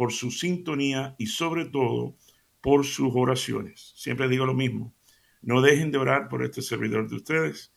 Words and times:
por 0.00 0.14
su 0.14 0.30
sintonía 0.30 1.14
y 1.18 1.26
sobre 1.26 1.66
todo 1.66 2.16
por 2.62 2.86
sus 2.86 3.12
oraciones. 3.14 3.92
Siempre 3.96 4.30
digo 4.30 4.46
lo 4.46 4.54
mismo. 4.54 4.94
No 5.42 5.60
dejen 5.60 5.90
de 5.90 5.98
orar 5.98 6.26
por 6.30 6.42
este 6.42 6.62
servidor 6.62 7.06
de 7.06 7.16
ustedes, 7.16 7.74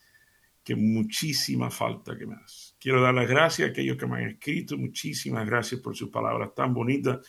que 0.64 0.74
muchísima 0.74 1.70
falta 1.70 2.18
que 2.18 2.26
más. 2.26 2.78
Quiero 2.80 3.02
dar 3.02 3.14
las 3.14 3.28
gracias 3.28 3.68
a 3.68 3.72
aquellos 3.72 3.98
que 3.98 4.08
me 4.08 4.20
han 4.20 4.30
escrito. 4.30 4.78
Muchísimas 4.78 5.46
gracias 5.46 5.82
por 5.82 5.98
sus 5.98 6.12
palabras 6.12 6.56
tan 6.56 6.74
bonitas 6.74 7.28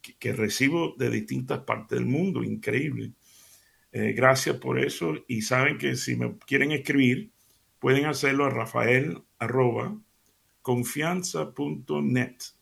que, 0.00 0.32
recibo 0.32 0.94
de 0.96 1.10
distintas 1.10 1.58
partes 1.58 1.98
del 1.98 2.08
mundo. 2.08 2.42
Increíble. 2.42 3.12
Eh, 3.92 4.14
gracias 4.14 4.56
por 4.56 4.78
eso. 4.78 5.16
Y 5.28 5.42
saben 5.42 5.76
que 5.76 5.96
si 5.96 6.16
me 6.16 6.38
quieren 6.46 6.72
escribir, 6.72 7.30
pueden 7.78 8.06
hacerlo 8.06 8.46
a 8.46 8.48
rafael. 8.48 9.18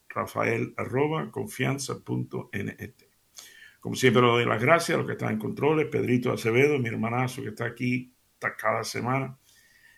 Rafael 0.08 0.74
arroba 0.76 1.30
confianza.net. 1.30 2.94
Como 3.80 3.94
siempre, 3.94 4.22
le 4.22 4.28
doy 4.28 4.44
las 4.44 4.60
gracias 4.60 4.94
a 4.94 4.98
los 4.98 5.06
que 5.06 5.12
están 5.12 5.34
en 5.34 5.38
controles, 5.38 5.86
Pedrito 5.86 6.32
Acevedo, 6.32 6.78
mi 6.78 6.88
hermanazo 6.88 7.42
que 7.42 7.48
está 7.48 7.66
aquí 7.66 8.12
cada 8.38 8.84
semana, 8.84 9.38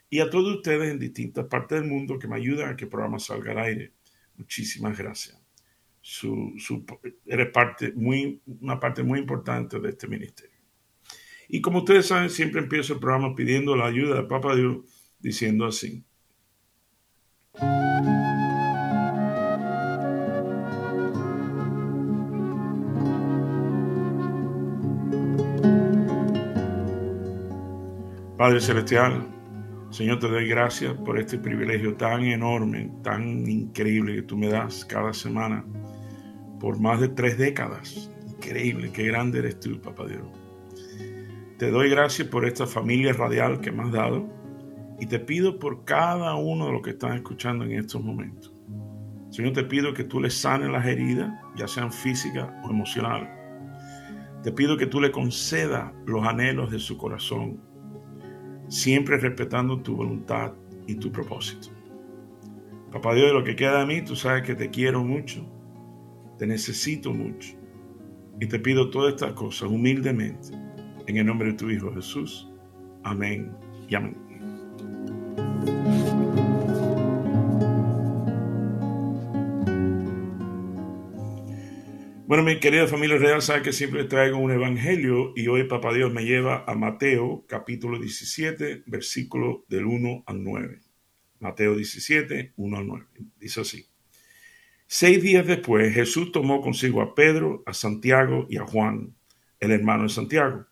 y 0.08 0.20
a 0.20 0.28
todos 0.28 0.56
ustedes 0.56 0.90
en 0.90 0.98
distintas 0.98 1.46
partes 1.46 1.80
del 1.80 1.88
mundo 1.88 2.18
que 2.18 2.26
me 2.26 2.36
ayudan 2.36 2.70
a 2.70 2.76
que 2.76 2.84
el 2.84 2.90
programa 2.90 3.18
salga 3.18 3.52
al 3.52 3.58
aire. 3.58 3.92
Muchísimas 4.36 4.98
gracias. 4.98 5.40
Su, 6.02 6.54
eres 7.26 7.50
parte 7.52 7.92
muy, 7.94 8.40
una 8.60 8.80
parte 8.80 9.02
muy 9.02 9.20
importante 9.20 9.78
de 9.78 9.90
este 9.90 10.08
ministerio. 10.08 10.58
Y 11.48 11.60
como 11.60 11.78
ustedes 11.78 12.06
saben, 12.06 12.30
siempre 12.30 12.60
empiezo 12.60 12.94
el 12.94 13.00
programa 13.00 13.34
pidiendo 13.34 13.76
la 13.76 13.86
ayuda 13.86 14.16
de 14.16 14.22
Papa 14.28 14.54
Dios, 14.54 14.78
diciendo 15.20 15.66
así. 15.66 16.04
Padre 28.40 28.58
Celestial, 28.62 29.28
Señor, 29.90 30.18
te 30.18 30.26
doy 30.26 30.48
gracias 30.48 30.94
por 31.04 31.18
este 31.18 31.36
privilegio 31.36 31.94
tan 31.96 32.22
enorme, 32.22 32.90
tan 33.02 33.46
increíble 33.46 34.14
que 34.14 34.22
tú 34.22 34.38
me 34.38 34.48
das 34.48 34.82
cada 34.86 35.12
semana 35.12 35.62
por 36.58 36.80
más 36.80 37.02
de 37.02 37.08
tres 37.08 37.36
décadas. 37.36 38.10
Increíble, 38.26 38.92
qué 38.92 39.02
grande 39.02 39.40
eres 39.40 39.60
tú, 39.60 39.78
Papá 39.82 40.06
Dios. 40.06 40.22
Te 41.58 41.70
doy 41.70 41.90
gracias 41.90 42.28
por 42.28 42.46
esta 42.46 42.66
familia 42.66 43.12
radial 43.12 43.60
que 43.60 43.72
me 43.72 43.82
has 43.82 43.92
dado 43.92 44.26
y 44.98 45.04
te 45.04 45.18
pido 45.18 45.58
por 45.58 45.84
cada 45.84 46.34
uno 46.34 46.64
de 46.64 46.72
los 46.72 46.80
que 46.80 46.92
están 46.92 47.16
escuchando 47.16 47.66
en 47.66 47.72
estos 47.72 48.02
momentos. 48.02 48.54
Señor, 49.28 49.52
te 49.52 49.64
pido 49.64 49.92
que 49.92 50.04
tú 50.04 50.18
les 50.18 50.32
sanes 50.32 50.70
las 50.70 50.86
heridas, 50.86 51.30
ya 51.56 51.68
sean 51.68 51.92
físicas 51.92 52.48
o 52.64 52.70
emocionales. 52.70 53.28
Te 54.42 54.50
pido 54.50 54.78
que 54.78 54.86
tú 54.86 54.98
le 54.98 55.12
concedas 55.12 55.92
los 56.06 56.26
anhelos 56.26 56.70
de 56.70 56.78
su 56.78 56.96
corazón 56.96 57.68
siempre 58.70 59.18
respetando 59.18 59.80
tu 59.80 59.96
voluntad 59.96 60.52
y 60.86 60.94
tu 60.94 61.12
propósito. 61.12 61.68
Papá 62.92 63.14
Dios, 63.14 63.28
de 63.28 63.34
lo 63.34 63.44
que 63.44 63.56
queda 63.56 63.80
de 63.80 63.86
mí, 63.86 64.02
tú 64.02 64.16
sabes 64.16 64.42
que 64.42 64.54
te 64.54 64.70
quiero 64.70 65.04
mucho, 65.04 65.46
te 66.38 66.46
necesito 66.46 67.12
mucho 67.12 67.56
y 68.40 68.46
te 68.46 68.58
pido 68.58 68.90
todas 68.90 69.14
estas 69.14 69.34
cosas 69.34 69.68
humildemente 69.68 70.48
en 71.06 71.16
el 71.16 71.26
nombre 71.26 71.48
de 71.48 71.54
tu 71.54 71.68
Hijo 71.68 71.92
Jesús. 71.92 72.48
Amén 73.02 73.52
y 73.88 73.94
amén. 73.94 74.30
Bueno, 82.30 82.44
mi 82.44 82.60
querida 82.60 82.86
familia 82.86 83.18
real, 83.18 83.42
sabe 83.42 83.62
que 83.62 83.72
siempre 83.72 84.04
traigo 84.04 84.38
un 84.38 84.52
evangelio 84.52 85.32
y 85.34 85.48
hoy 85.48 85.64
Papá 85.64 85.92
Dios 85.92 86.12
me 86.12 86.24
lleva 86.24 86.62
a 86.64 86.76
Mateo 86.76 87.44
capítulo 87.48 87.98
17, 87.98 88.84
versículo 88.86 89.64
del 89.66 89.86
1 89.86 90.22
al 90.26 90.44
9. 90.44 90.80
Mateo 91.40 91.74
17, 91.74 92.52
1 92.54 92.78
al 92.78 92.86
9. 92.86 93.06
Dice 93.36 93.62
así. 93.62 93.88
Seis 94.86 95.20
días 95.20 95.44
después 95.44 95.92
Jesús 95.92 96.30
tomó 96.30 96.60
consigo 96.60 97.02
a 97.02 97.16
Pedro, 97.16 97.64
a 97.66 97.74
Santiago 97.74 98.46
y 98.48 98.58
a 98.58 98.64
Juan, 98.64 99.16
el 99.58 99.72
hermano 99.72 100.04
de 100.04 100.10
Santiago, 100.10 100.66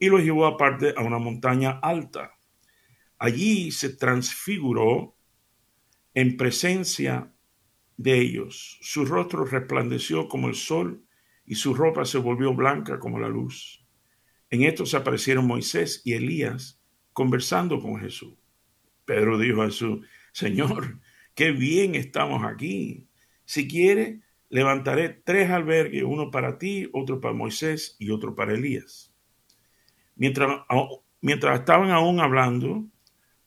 y 0.00 0.08
los 0.08 0.24
llevó 0.24 0.44
aparte 0.44 0.92
a 0.96 1.04
una 1.04 1.20
montaña 1.20 1.78
alta. 1.84 2.32
Allí 3.16 3.70
se 3.70 3.90
transfiguró 3.90 5.14
en 6.14 6.36
presencia 6.36 7.32
de 7.96 8.20
ellos. 8.20 8.78
Su 8.82 9.04
rostro 9.04 9.44
resplandeció 9.44 10.28
como 10.28 10.48
el 10.48 10.54
sol 10.54 11.02
y 11.44 11.54
su 11.54 11.74
ropa 11.74 12.04
se 12.04 12.18
volvió 12.18 12.54
blanca 12.54 12.98
como 12.98 13.18
la 13.18 13.28
luz. 13.28 13.84
En 14.50 14.62
esto 14.62 14.86
se 14.86 14.96
aparecieron 14.96 15.46
Moisés 15.46 16.02
y 16.04 16.14
Elías 16.14 16.80
conversando 17.12 17.80
con 17.80 17.98
Jesús. 17.98 18.34
Pedro 19.04 19.38
dijo 19.38 19.62
a 19.62 19.66
Jesús, 19.66 20.06
Señor, 20.32 21.00
qué 21.34 21.52
bien 21.52 21.94
estamos 21.94 22.44
aquí. 22.44 23.06
Si 23.44 23.68
quiere, 23.68 24.20
levantaré 24.48 25.08
tres 25.08 25.50
albergues, 25.50 26.02
uno 26.02 26.30
para 26.30 26.58
ti, 26.58 26.88
otro 26.92 27.20
para 27.20 27.34
Moisés 27.34 27.96
y 27.98 28.10
otro 28.10 28.34
para 28.34 28.54
Elías. 28.54 29.14
Mientras, 30.16 30.62
mientras 31.20 31.60
estaban 31.60 31.90
aún 31.90 32.20
hablando, 32.20 32.86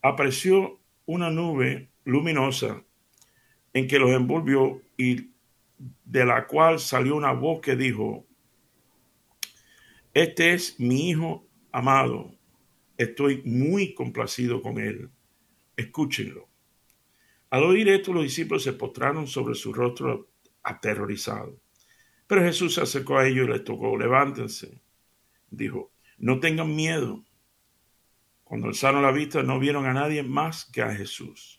apareció 0.02 0.80
una 1.06 1.30
nube 1.30 1.90
luminosa 2.04 2.84
en 3.74 3.88
que 3.88 4.00
los 4.00 4.12
envolvió 4.12 4.82
y 4.98 5.30
de 6.06 6.26
la 6.26 6.48
cual 6.48 6.80
salió 6.80 7.16
una 7.16 7.32
voz 7.32 7.62
que 7.62 7.76
dijo, 7.76 8.26
este 10.14 10.54
es 10.54 10.80
mi 10.80 11.10
hijo 11.10 11.48
amado, 11.72 12.36
estoy 12.98 13.42
muy 13.44 13.94
complacido 13.94 14.62
con 14.62 14.80
él, 14.80 15.10
escúchenlo. 15.78 16.50
Al 17.50 17.64
oír 17.64 17.90
esto, 17.90 18.14
los 18.14 18.24
discípulos 18.24 18.64
se 18.64 18.74
postraron 18.74 19.28
sobre 19.28 19.56
su 19.56 19.74
rostro 19.74 20.30
aterrorizados. 20.64 21.56
Pero 22.28 22.44
Jesús 22.44 22.76
se 22.76 22.82
acercó 22.82 23.18
a 23.18 23.28
ellos 23.28 23.48
y 23.48 23.52
les 23.52 23.64
tocó, 23.64 23.98
levántense. 23.98 24.80
Dijo, 25.50 25.92
no 26.20 26.40
tengan 26.40 26.76
miedo. 26.76 27.24
Cuando 28.44 28.68
alzaron 28.68 29.02
la 29.02 29.12
vista 29.12 29.42
no 29.42 29.60
vieron 29.60 29.86
a 29.86 29.94
nadie 29.94 30.22
más 30.22 30.66
que 30.66 30.82
a 30.84 30.94
Jesús. 30.94 31.59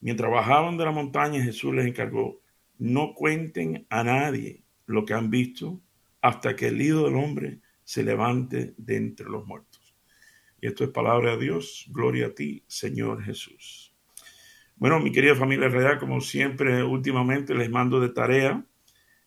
Mientras 0.00 0.30
bajaban 0.30 0.76
de 0.76 0.84
la 0.84 0.90
montaña, 0.90 1.42
Jesús 1.42 1.74
les 1.74 1.86
encargó, 1.86 2.40
no 2.78 3.14
cuenten 3.14 3.86
a 3.90 4.02
nadie 4.02 4.62
lo 4.86 5.04
que 5.04 5.14
han 5.14 5.30
visto 5.30 5.80
hasta 6.22 6.56
que 6.56 6.68
el 6.68 6.80
Hijo 6.80 7.04
del 7.04 7.16
Hombre 7.16 7.60
se 7.84 8.02
levante 8.02 8.74
de 8.76 8.96
entre 8.96 9.28
los 9.28 9.46
muertos. 9.46 9.94
Y 10.60 10.66
esto 10.66 10.84
es 10.84 10.90
palabra 10.90 11.36
de 11.36 11.44
Dios. 11.44 11.86
Gloria 11.90 12.28
a 12.28 12.34
ti, 12.34 12.64
Señor 12.66 13.22
Jesús. 13.22 13.94
Bueno, 14.76 14.98
mi 15.00 15.12
querida 15.12 15.34
familia 15.34 15.68
real, 15.68 15.98
como 15.98 16.20
siempre, 16.20 16.82
últimamente 16.82 17.54
les 17.54 17.70
mando 17.70 18.00
de 18.00 18.10
tarea 18.10 18.64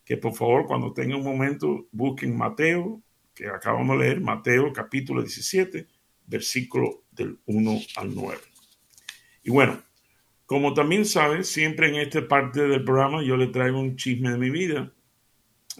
que 0.06 0.18
por 0.18 0.34
favor, 0.34 0.66
cuando 0.66 0.94
tengan 0.94 1.20
un 1.20 1.24
momento, 1.24 1.88
busquen 1.92 2.36
Mateo, 2.36 3.02
que 3.34 3.48
acabamos 3.48 3.98
de 3.98 4.06
leer, 4.06 4.22
Mateo 4.22 4.72
capítulo 4.74 5.22
17, 5.22 5.88
versículo 6.28 7.04
del 7.12 7.40
1 7.46 7.80
al 7.96 8.14
9. 8.14 8.40
Y 9.44 9.52
bueno, 9.52 9.82
como 10.54 10.76
también 10.76 11.04
sabes, 11.04 11.50
siempre 11.50 11.88
en 11.88 11.96
esta 11.96 12.28
parte 12.28 12.62
del 12.68 12.84
programa 12.84 13.24
yo 13.24 13.36
le 13.36 13.48
traigo 13.48 13.80
un 13.80 13.96
chisme 13.96 14.30
de 14.30 14.38
mi 14.38 14.52
vida 14.52 14.94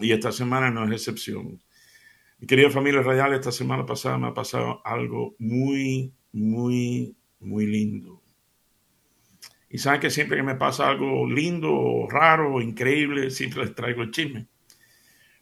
y 0.00 0.10
esta 0.10 0.32
semana 0.32 0.68
no 0.68 0.84
es 0.84 0.90
excepción. 0.90 1.62
Mi 2.40 2.48
querida 2.48 2.70
familia 2.70 3.00
radial, 3.00 3.34
esta 3.34 3.52
semana 3.52 3.86
pasada 3.86 4.18
me 4.18 4.26
ha 4.26 4.34
pasado 4.34 4.82
algo 4.84 5.36
muy, 5.38 6.12
muy, 6.32 7.14
muy 7.38 7.66
lindo. 7.66 8.20
Y 9.70 9.78
saben 9.78 10.00
que 10.00 10.10
siempre 10.10 10.38
que 10.38 10.42
me 10.42 10.56
pasa 10.56 10.88
algo 10.88 11.30
lindo, 11.30 12.08
raro, 12.10 12.60
increíble, 12.60 13.30
siempre 13.30 13.66
les 13.66 13.76
traigo 13.76 14.02
el 14.02 14.10
chisme. 14.10 14.48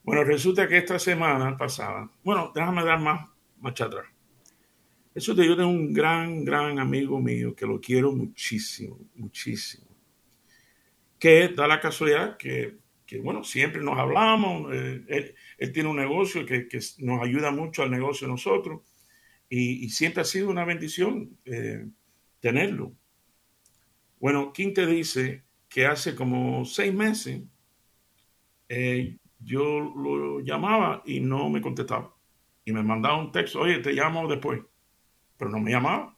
Bueno, 0.03 0.25
resulta 0.25 0.69
que 0.69 0.77
esta 0.77 0.99
semana 0.99 1.57
pasada, 1.57 2.11
bueno, 2.23 2.53
déjame 2.55 2.85
dar 2.85 3.01
más, 3.01 3.31
más 3.61 3.81
atrás. 3.81 4.12
Eso 5.15 5.35
te 5.35 5.47
yo 5.47 5.57
tengo 5.57 5.69
un 5.69 5.93
gran, 5.93 6.45
gran 6.45 6.79
amigo 6.79 7.21
mío 7.21 7.55
que 7.55 7.67
lo 7.67 7.81
quiero 7.81 8.13
muchísimo, 8.13 8.99
muchísimo. 9.15 9.87
Que 11.19 11.49
da 11.49 11.67
la 11.67 11.81
casualidad 11.81 12.37
que, 12.37 12.79
bueno, 13.23 13.45
siempre 13.45 13.83
nos 13.83 13.99
hablamos, 13.99 14.73
él, 14.73 15.35
tiene 15.73 15.91
un 15.91 15.97
negocio 15.97 16.47
que, 16.47 16.67
nos 16.99 17.23
ayuda 17.23 17.51
mucho 17.51 17.83
al 17.83 17.91
negocio 17.91 18.27
de 18.27 18.33
nosotros 18.33 18.81
y, 19.51 19.89
siempre 19.91 20.23
ha 20.23 20.25
sido 20.25 20.49
una 20.49 20.65
bendición 20.65 21.37
tenerlo. 22.41 22.95
Bueno, 24.19 24.53
Quinte 24.53 24.87
dice 24.87 25.43
que 25.69 25.85
hace 25.85 26.15
como 26.15 26.65
seis 26.65 26.95
meses 26.95 27.43
yo 29.45 29.81
lo 29.81 30.41
llamaba 30.41 31.03
y 31.05 31.21
no 31.21 31.51
me 31.51 31.61
contestaba. 31.61 32.15
Y 32.65 32.73
me 32.73 32.83
mandaba 32.83 33.19
un 33.19 33.33
texto, 33.33 33.61
oye, 33.61 33.79
te 33.81 33.93
llamo 33.93 34.27
después. 34.29 34.61
Pero 35.43 35.51
no 35.51 35.59
me 35.59 35.73
llamaba. 35.73 36.17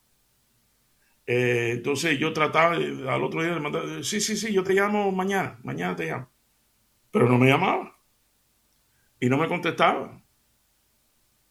Eh, 1.27 1.71
entonces 1.73 2.19
yo 2.19 2.35
trataba 2.35 2.75
al 2.75 3.25
otro 3.25 3.43
día 3.43 3.55
de 3.55 3.61
mandar, 3.61 4.05
sí, 4.05 4.21
sí, 4.21 4.37
sí, 4.37 4.53
yo 4.53 4.63
te 4.63 4.75
llamo 4.75 5.11
mañana, 5.13 5.59
mañana 5.63 5.97
te 5.97 6.05
llamo. 6.05 6.29
Pero 7.11 7.27
no 7.27 7.39
me 7.39 7.49
llamaba. 7.49 7.97
Y 9.19 9.31
no 9.31 9.39
me 9.39 9.49
contestaba. 9.49 10.23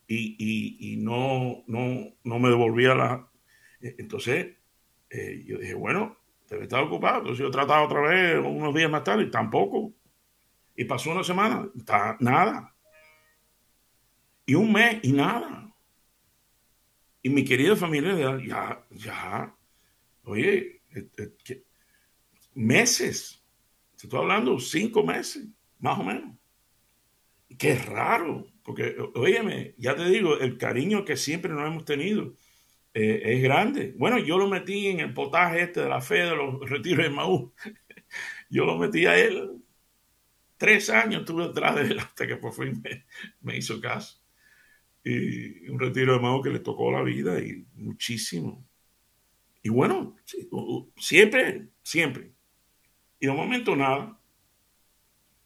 Y, 0.06 0.98
no, 1.02 1.64
no, 1.66 2.14
no 2.22 2.38
me 2.38 2.48
devolvía 2.48 2.94
la... 2.94 3.28
Eh, 3.80 3.96
entonces 3.98 4.54
eh, 5.10 5.42
yo 5.44 5.58
dije, 5.58 5.74
bueno, 5.74 6.16
debe 6.48 6.62
estar 6.62 6.80
ocupado. 6.80 7.18
Entonces 7.22 7.44
yo 7.44 7.50
trataba 7.50 7.82
otra 7.82 8.02
vez 8.02 8.38
unos 8.38 8.72
días 8.72 8.88
más 8.88 9.02
tarde 9.02 9.24
y 9.24 9.32
tampoco. 9.32 9.92
Y 10.76 10.84
pasó 10.84 11.10
una 11.10 11.24
semana, 11.24 11.68
nada. 12.20 12.72
Y 14.46 14.54
un 14.54 14.72
mes 14.72 15.00
y 15.02 15.10
nada. 15.10 15.73
Y 17.24 17.30
mi 17.30 17.44
querida 17.44 17.74
familia, 17.74 18.38
ya, 18.46 18.86
ya, 18.90 19.56
oye, 20.24 20.82
meses. 22.54 23.42
Te 23.96 24.06
estoy 24.06 24.20
hablando 24.20 24.60
cinco 24.60 25.02
meses, 25.02 25.48
más 25.80 25.98
o 25.98 26.04
menos. 26.04 26.36
Qué 27.58 27.76
raro, 27.76 28.46
porque, 28.62 28.94
óyeme, 29.14 29.74
ya 29.78 29.96
te 29.96 30.04
digo, 30.08 30.38
el 30.38 30.58
cariño 30.58 31.04
que 31.04 31.16
siempre 31.16 31.52
nos 31.52 31.66
hemos 31.66 31.84
tenido 31.84 32.36
eh, 32.92 33.22
es 33.24 33.42
grande. 33.42 33.94
Bueno, 33.96 34.18
yo 34.18 34.38
lo 34.38 34.46
metí 34.46 34.88
en 34.88 35.00
el 35.00 35.14
potaje 35.14 35.62
este 35.62 35.80
de 35.80 35.88
la 35.88 36.00
fe 36.00 36.24
de 36.24 36.36
los 36.36 36.68
retiros 36.68 37.04
de 37.04 37.10
Maú. 37.10 37.54
yo 38.50 38.66
lo 38.66 38.76
metí 38.76 39.06
a 39.06 39.18
él 39.18 39.64
Tres 40.56 40.88
años 40.88 41.20
estuve 41.20 41.48
detrás 41.48 41.74
de 41.74 41.82
él 41.82 41.98
hasta 41.98 42.26
que 42.26 42.36
por 42.36 42.52
fin 42.52 42.82
me, 43.40 43.56
hizo 43.56 43.80
caso. 43.80 44.23
Y 45.04 45.68
un 45.68 45.78
retiro 45.78 46.14
de 46.14 46.20
mago 46.20 46.42
que 46.42 46.50
le 46.50 46.60
tocó 46.60 46.90
la 46.90 47.02
vida 47.02 47.38
y 47.38 47.66
muchísimo. 47.74 48.64
Y 49.62 49.68
bueno, 49.68 50.16
siempre, 50.96 51.68
siempre. 51.82 52.32
Y 53.20 53.26
de 53.26 53.32
momento 53.32 53.76
nada. 53.76 54.18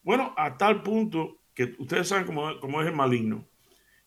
Bueno, 0.03 0.33
a 0.37 0.57
tal 0.57 0.83
punto 0.83 1.41
que 1.55 1.75
ustedes 1.79 2.09
saben 2.09 2.25
cómo, 2.25 2.59
cómo 2.61 2.81
es 2.81 2.87
el 2.87 2.95
maligno, 2.95 3.49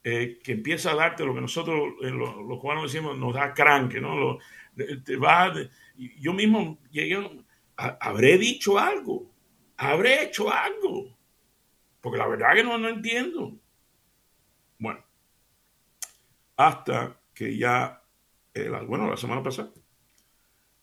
eh, 0.03 0.39
que 0.43 0.53
empieza 0.53 0.91
a 0.91 0.95
darte 0.95 1.25
lo 1.25 1.35
que 1.35 1.41
nosotros, 1.41 1.93
los, 1.99 2.59
cubanos 2.59 2.91
decimos, 2.91 3.17
nos 3.17 3.35
da 3.35 3.53
cranque, 3.53 4.01
¿no? 4.01 4.39
te 4.75 5.17
yo 6.19 6.33
mismo 6.33 6.79
llegué, 6.89 7.45
habré 7.75 8.37
dicho 8.37 8.79
algo, 8.79 9.31
habré 9.77 10.23
hecho 10.23 10.51
algo. 10.51 11.15
Porque 11.99 12.17
la 12.17 12.27
verdad 12.27 12.55
que 12.55 12.63
no, 12.63 12.77
no 12.77 12.89
entiendo. 12.89 13.55
Bueno, 14.79 15.03
hasta 16.67 17.21
que 17.33 17.57
ya, 17.57 18.03
eh, 18.53 18.69
bueno, 18.87 19.09
la 19.09 19.17
semana 19.17 19.43
pasada, 19.43 19.71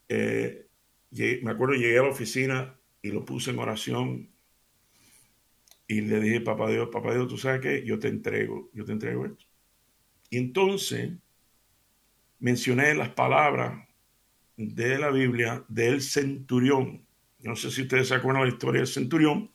eh, 0.09 0.67
me 1.11 1.51
acuerdo, 1.51 1.75
llegué 1.75 1.99
a 1.99 2.03
la 2.03 2.09
oficina 2.09 2.79
y 3.03 3.11
lo 3.11 3.25
puse 3.25 3.51
en 3.51 3.59
oración 3.59 4.31
y 5.87 6.01
le 6.03 6.21
dije, 6.21 6.41
papá 6.41 6.71
Dios, 6.71 6.89
papá 6.93 7.15
Dios, 7.15 7.29
tú 7.29 7.39
sabes 7.39 7.61
que 7.61 7.85
yo 7.85 7.99
te 7.99 8.09
entrego, 8.09 8.71
yo 8.73 8.85
te 8.85 8.93
entrego 8.93 9.27
esto. 9.27 9.45
Y 10.31 10.39
entonces 10.39 11.13
mencioné 12.39 12.95
las 12.95 13.11
palabras 13.11 13.89
de 14.57 14.99
la 14.99 15.11
Biblia 15.11 15.65
del 15.69 16.03
centurión 16.03 17.09
no 17.41 17.55
sé 17.57 17.71
si 17.71 17.83
ustedes 17.83 18.09
se 18.09 18.15
acuerdan 18.15 18.43
de 18.43 18.49
la 18.49 18.55
historia 18.55 18.81
del 18.81 18.89
centurión. 18.89 19.51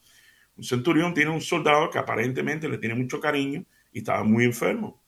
Un 0.56 0.64
centurión 0.64 1.12
tiene 1.12 1.30
un 1.30 1.40
soldado 1.40 1.90
que 1.90 1.98
aparentemente 1.98 2.68
le 2.68 2.78
tiene 2.78 2.94
mucho 2.94 3.20
cariño 3.20 3.64
y 3.92 3.98
estaba 3.98 4.24
muy 4.24 4.44
enfermo. 4.44 5.02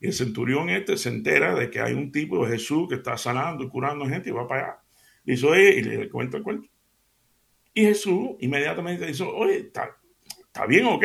Y 0.00 0.06
el 0.06 0.12
centurión 0.12 0.70
este 0.70 0.96
se 0.96 1.10
entera 1.10 1.54
de 1.54 1.70
que 1.70 1.80
hay 1.80 1.92
un 1.92 2.10
tipo 2.10 2.44
de 2.44 2.52
Jesús 2.52 2.88
que 2.88 2.96
está 2.96 3.16
sanando 3.16 3.64
y 3.64 3.68
curando 3.68 4.06
gente 4.06 4.30
y 4.30 4.32
va 4.32 4.48
para 4.48 4.62
allá. 4.62 4.82
Dice, 5.24 5.46
oye, 5.46 5.78
y 5.78 5.82
le 5.82 6.08
cuenta 6.08 6.38
el 6.38 6.42
cuento. 6.42 6.68
Y 7.74 7.82
Jesús 7.82 8.30
inmediatamente 8.40 9.06
dice, 9.06 9.22
oye, 9.22 9.58
está, 9.58 9.96
bien, 10.66 10.86
ok, 10.86 11.04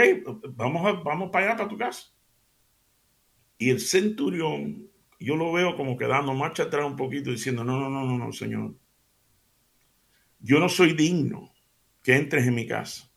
vamos, 0.56 1.04
vamos 1.04 1.30
para 1.30 1.48
allá, 1.48 1.58
para 1.58 1.70
tu 1.70 1.78
casa. 1.78 2.12
Y 3.58 3.70
el 3.70 3.80
centurión, 3.80 4.90
yo 5.20 5.36
lo 5.36 5.52
veo 5.52 5.76
como 5.76 5.98
quedando 5.98 6.34
marcha 6.34 6.64
atrás 6.64 6.86
un 6.86 6.96
poquito 6.96 7.30
diciendo, 7.30 7.64
no, 7.64 7.80
no, 7.80 7.90
no, 7.90 8.06
no, 8.06 8.18
no, 8.18 8.32
Señor 8.32 8.76
yo 10.46 10.60
no 10.60 10.70
soy 10.70 10.94
digno 10.94 11.52
que 12.04 12.16
entres 12.16 12.46
en 12.46 12.54
mi 12.54 12.68
casa, 12.68 13.10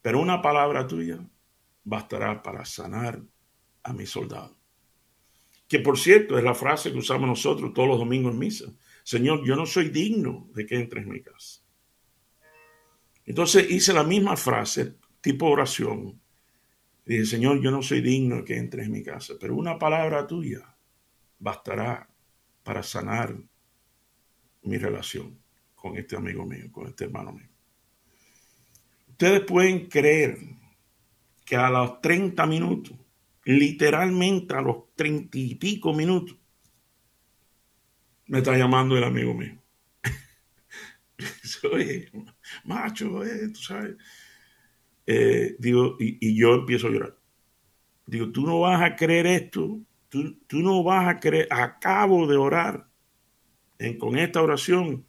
pero 0.00 0.20
una 0.20 0.42
palabra 0.42 0.88
tuya 0.88 1.24
bastará 1.84 2.42
para 2.42 2.64
sanar 2.64 3.22
a 3.84 3.92
mi 3.92 4.06
soldado. 4.06 4.58
Que 5.72 5.78
por 5.78 5.98
cierto 5.98 6.36
es 6.36 6.44
la 6.44 6.54
frase 6.54 6.92
que 6.92 6.98
usamos 6.98 7.26
nosotros 7.26 7.72
todos 7.72 7.88
los 7.88 7.98
domingos 7.98 8.34
en 8.34 8.38
misa. 8.38 8.66
Señor, 9.02 9.42
yo 9.42 9.56
no 9.56 9.64
soy 9.64 9.88
digno 9.88 10.50
de 10.54 10.66
que 10.66 10.76
entres 10.76 11.04
en 11.04 11.10
mi 11.10 11.22
casa. 11.22 11.62
Entonces 13.24 13.70
hice 13.70 13.94
la 13.94 14.04
misma 14.04 14.36
frase, 14.36 14.96
tipo 15.22 15.46
oración. 15.46 16.20
Dije, 17.06 17.24
Señor, 17.24 17.62
yo 17.62 17.70
no 17.70 17.80
soy 17.80 18.02
digno 18.02 18.36
de 18.36 18.44
que 18.44 18.58
entres 18.58 18.84
en 18.84 18.92
mi 18.92 19.02
casa, 19.02 19.32
pero 19.40 19.56
una 19.56 19.78
palabra 19.78 20.26
tuya 20.26 20.76
bastará 21.38 22.06
para 22.62 22.82
sanar 22.82 23.34
mi 24.64 24.76
relación 24.76 25.38
con 25.74 25.96
este 25.96 26.16
amigo 26.16 26.44
mío, 26.44 26.70
con 26.70 26.86
este 26.86 27.04
hermano 27.04 27.32
mío. 27.32 27.48
Ustedes 29.08 29.40
pueden 29.46 29.88
creer 29.88 30.36
que 31.46 31.56
a 31.56 31.70
los 31.70 31.98
30 32.02 32.44
minutos, 32.44 32.98
literalmente 33.44 34.54
a 34.54 34.60
los 34.60 34.94
30 34.94 35.38
y 35.38 35.54
pico 35.56 35.92
minutos, 35.92 36.36
me 38.26 38.38
está 38.38 38.56
llamando 38.56 38.96
el 38.96 39.04
amigo 39.04 39.34
mío. 39.34 39.60
Oye, 41.72 42.10
macho, 42.64 43.24
eh, 43.24 43.48
tú 43.48 43.60
sabes. 43.60 43.96
Eh, 45.06 45.56
digo, 45.58 45.96
y, 45.98 46.34
yo 46.36 46.54
empiezo 46.54 46.86
a 46.86 46.90
llorar. 46.90 47.18
Digo, 48.06 48.30
tú 48.30 48.46
no 48.46 48.60
vas 48.60 48.82
a 48.82 48.96
creer 48.96 49.26
esto, 49.26 49.80
tú, 50.08 50.38
tú 50.46 50.60
no 50.60 50.82
vas 50.82 51.08
a 51.08 51.20
creer, 51.20 51.48
acabo 51.50 52.26
de 52.26 52.36
orar 52.36 52.88
en, 53.78 53.98
con 53.98 54.16
esta 54.16 54.42
oración 54.42 55.06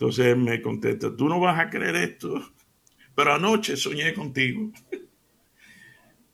entonces 0.00 0.34
me 0.34 0.62
contesta, 0.62 1.14
tú 1.14 1.28
no 1.28 1.38
vas 1.38 1.60
a 1.60 1.68
creer 1.68 1.94
esto, 1.96 2.54
pero 3.14 3.34
anoche 3.34 3.76
soñé 3.76 4.14
contigo. 4.14 4.72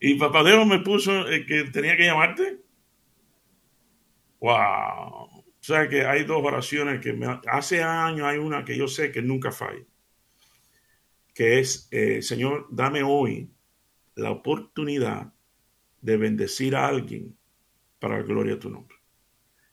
Y 0.00 0.15
Papadeo 0.15 0.65
me 0.67 0.81
puso 0.81 1.29
eh, 1.29 1.47
que 1.47 1.65
tenía 1.65 1.97
que 1.97 2.05
llamarte. 2.05 2.61
Wow. 4.41 4.57
O 4.57 5.45
sea 5.61 5.88
que 5.88 6.05
hay 6.05 6.25
dos 6.25 6.43
oraciones 6.45 7.00
que 7.00 7.12
me, 7.12 7.26
hace 7.47 7.83
años 7.83 8.26
hay 8.26 8.38
una 8.38 8.65
que 8.65 8.76
yo 8.76 8.87
sé 8.87 9.11
que 9.11 9.23
nunca 9.23 9.50
falla. 9.50 9.85
Que 11.35 11.59
es, 11.59 11.88
eh, 11.91 12.23
Señor, 12.23 12.69
dame 12.71 13.03
hoy 13.03 13.50
la 14.15 14.31
oportunidad 14.31 15.33
de 16.00 16.17
bendecir 16.17 16.76
a 16.76 16.87
alguien 16.87 17.37
para 17.99 18.19
la 18.19 18.23
gloria 18.23 18.55
de 18.55 18.61
tu 18.61 18.71
nombre. 18.71 18.97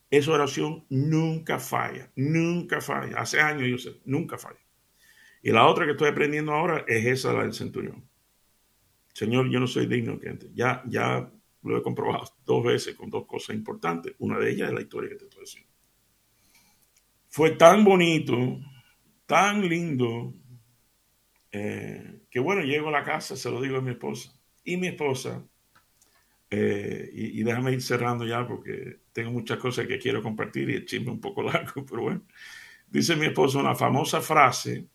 Esa 0.09 0.31
oración 0.31 0.85
nunca 0.89 1.59
falla, 1.59 2.11
nunca 2.15 2.81
falla. 2.81 3.19
Hace 3.19 3.39
años 3.39 3.67
yo 3.67 3.77
sé, 3.77 3.99
nunca 4.05 4.37
falla. 4.37 4.59
Y 5.41 5.51
la 5.51 5.67
otra 5.67 5.85
que 5.85 5.91
estoy 5.91 6.09
aprendiendo 6.09 6.53
ahora 6.53 6.85
es 6.87 7.05
esa, 7.05 7.33
la 7.33 7.43
del 7.43 7.53
centurión. 7.53 8.07
Señor, 9.13 9.49
yo 9.49 9.59
no 9.59 9.67
soy 9.67 9.85
digno 9.85 10.19
que 10.19 10.37
Ya, 10.53 10.83
ya 10.87 11.31
lo 11.63 11.77
he 11.77 11.81
comprobado 11.81 12.25
dos 12.45 12.63
veces 12.63 12.95
con 12.95 13.09
dos 13.09 13.25
cosas 13.25 13.55
importantes. 13.55 14.15
Una 14.19 14.37
de 14.37 14.51
ellas 14.51 14.69
es 14.69 14.73
la 14.73 14.81
historia 14.81 15.09
que 15.09 15.15
te 15.15 15.25
estoy 15.25 15.41
diciendo. 15.41 15.69
Fue 17.29 17.51
tan 17.51 17.83
bonito, 17.83 18.59
tan 19.25 19.67
lindo, 19.67 20.33
eh, 21.51 22.21
que 22.29 22.39
bueno, 22.39 22.63
llego 22.63 22.89
a 22.89 22.91
la 22.91 23.03
casa, 23.03 23.35
se 23.35 23.49
lo 23.49 23.61
digo 23.61 23.77
a 23.77 23.81
mi 23.81 23.91
esposa. 23.91 24.33
Y 24.63 24.77
mi 24.77 24.87
esposa 24.87 25.43
eh, 26.55 27.09
y, 27.11 27.41
déjame 27.41 27.71
ir 27.71 27.81
cerrando 27.81 28.27
ya 28.27 28.47
porque 28.47 28.99
tengo 29.11 29.31
muchas 29.31 29.57
cosas 29.57 29.87
que 29.87 29.97
quiero 29.97 30.21
compartir 30.21 30.69
y 30.69 30.75
el 30.75 30.85
chisme 30.85 31.09
un 31.09 31.19
poco 31.19 31.41
largo, 31.43 31.83
pero 31.83 32.03
bueno. 32.03 32.21
Dice 32.87 33.15
mi 33.15 33.25
esposo 33.25 33.59
una 33.59 33.73
famosa 33.73 34.21
frase 34.21 34.87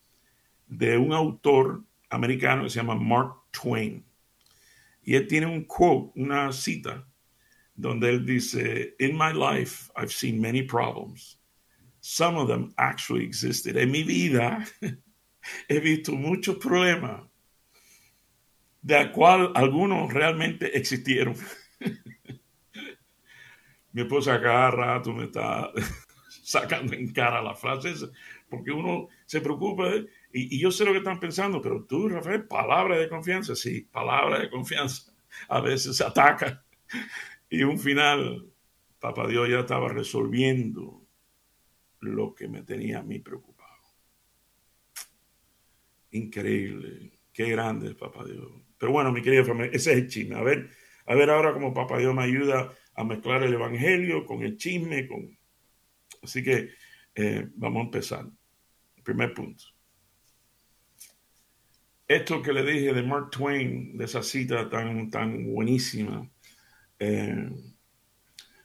de 0.68 0.96
un 0.96 1.12
autor 1.12 1.82
americano 2.10 2.62
que 2.62 2.70
se 2.70 2.76
llama 2.76 2.94
Mark 2.94 3.32
Twain. 3.50 4.04
Y 5.08 5.16
él 5.16 5.26
tiene 5.26 5.46
un 5.46 5.64
quote, 5.64 6.12
una 6.16 6.52
cita, 6.52 7.08
donde 7.74 8.10
él 8.10 8.26
dice, 8.26 8.94
In 8.98 9.16
my 9.16 9.32
life, 9.32 9.90
I've 9.96 10.12
seen 10.12 10.38
many 10.38 10.62
problems. 10.62 11.40
Some 12.02 12.36
of 12.36 12.46
them 12.46 12.74
actually 12.76 13.24
existed. 13.24 13.78
En 13.78 13.90
mi 13.90 14.02
vida 14.02 14.66
he 15.68 15.80
visto 15.80 16.12
muchos 16.12 16.56
problemas 16.56 17.22
de 18.82 18.96
la 18.96 19.10
cual 19.10 19.50
algunos 19.54 20.12
realmente 20.12 20.76
existieron. 20.76 21.34
Mi 23.92 24.02
esposa 24.02 24.42
cada 24.42 24.72
rato 24.72 25.14
me 25.14 25.24
está 25.24 25.72
sacando 26.28 26.92
en 26.92 27.14
cara 27.14 27.40
las 27.40 27.58
frases 27.58 28.04
porque 28.50 28.72
uno 28.72 29.08
se 29.24 29.40
preocupa 29.40 29.90
y, 30.32 30.58
yo 30.58 30.70
sé 30.70 30.84
lo 30.84 30.92
que 30.92 30.98
están 30.98 31.20
pensando, 31.20 31.60
pero 31.60 31.84
tú, 31.84 32.08
Rafael, 32.08 32.46
palabra 32.46 32.98
de 32.98 33.08
confianza, 33.08 33.54
sí, 33.56 33.82
palabra 33.82 34.38
de 34.38 34.50
confianza. 34.50 35.12
A 35.48 35.60
veces 35.60 35.96
se 35.96 36.04
ataca 36.04 36.64
y 37.50 37.62
un 37.62 37.78
final, 37.78 38.46
Papá 38.98 39.28
Dios 39.28 39.48
ya 39.48 39.60
estaba 39.60 39.88
resolviendo 39.88 41.06
lo 42.00 42.34
que 42.34 42.48
me 42.48 42.62
tenía 42.62 42.98
a 42.98 43.02
mí 43.02 43.20
preocupado. 43.20 43.68
Increíble, 46.10 47.18
qué 47.32 47.48
grande 47.50 47.90
es 47.90 47.94
Papá 47.94 48.24
Dios. 48.24 48.50
Pero 48.76 48.92
bueno, 48.92 49.12
mi 49.12 49.22
querida 49.22 49.44
familia, 49.44 49.70
ese 49.72 49.92
es 49.92 49.98
el 49.98 50.08
chisme. 50.08 50.36
A 50.36 50.42
ver, 50.42 50.70
a 51.06 51.14
ver 51.14 51.30
ahora 51.30 51.52
cómo 51.52 51.72
Papá 51.72 51.98
Dios 51.98 52.14
me 52.14 52.22
ayuda 52.22 52.72
a 52.94 53.04
mezclar 53.04 53.42
el 53.42 53.54
Evangelio 53.54 54.26
con 54.26 54.42
el 54.42 54.56
chisme. 54.56 55.06
Con... 55.06 55.38
Así 56.22 56.42
que 56.42 56.70
eh, 57.14 57.48
vamos 57.54 57.80
a 57.80 57.84
empezar. 57.84 58.26
Primer 59.02 59.32
punto. 59.32 59.77
Esto 62.08 62.40
que 62.40 62.54
le 62.54 62.64
dije 62.64 62.94
de 62.94 63.02
Mark 63.02 63.30
Twain, 63.30 63.98
de 63.98 64.06
esa 64.06 64.22
cita 64.22 64.68
tan, 64.70 65.10
tan 65.10 65.44
buenísima. 65.52 66.26
Eh, 66.98 67.50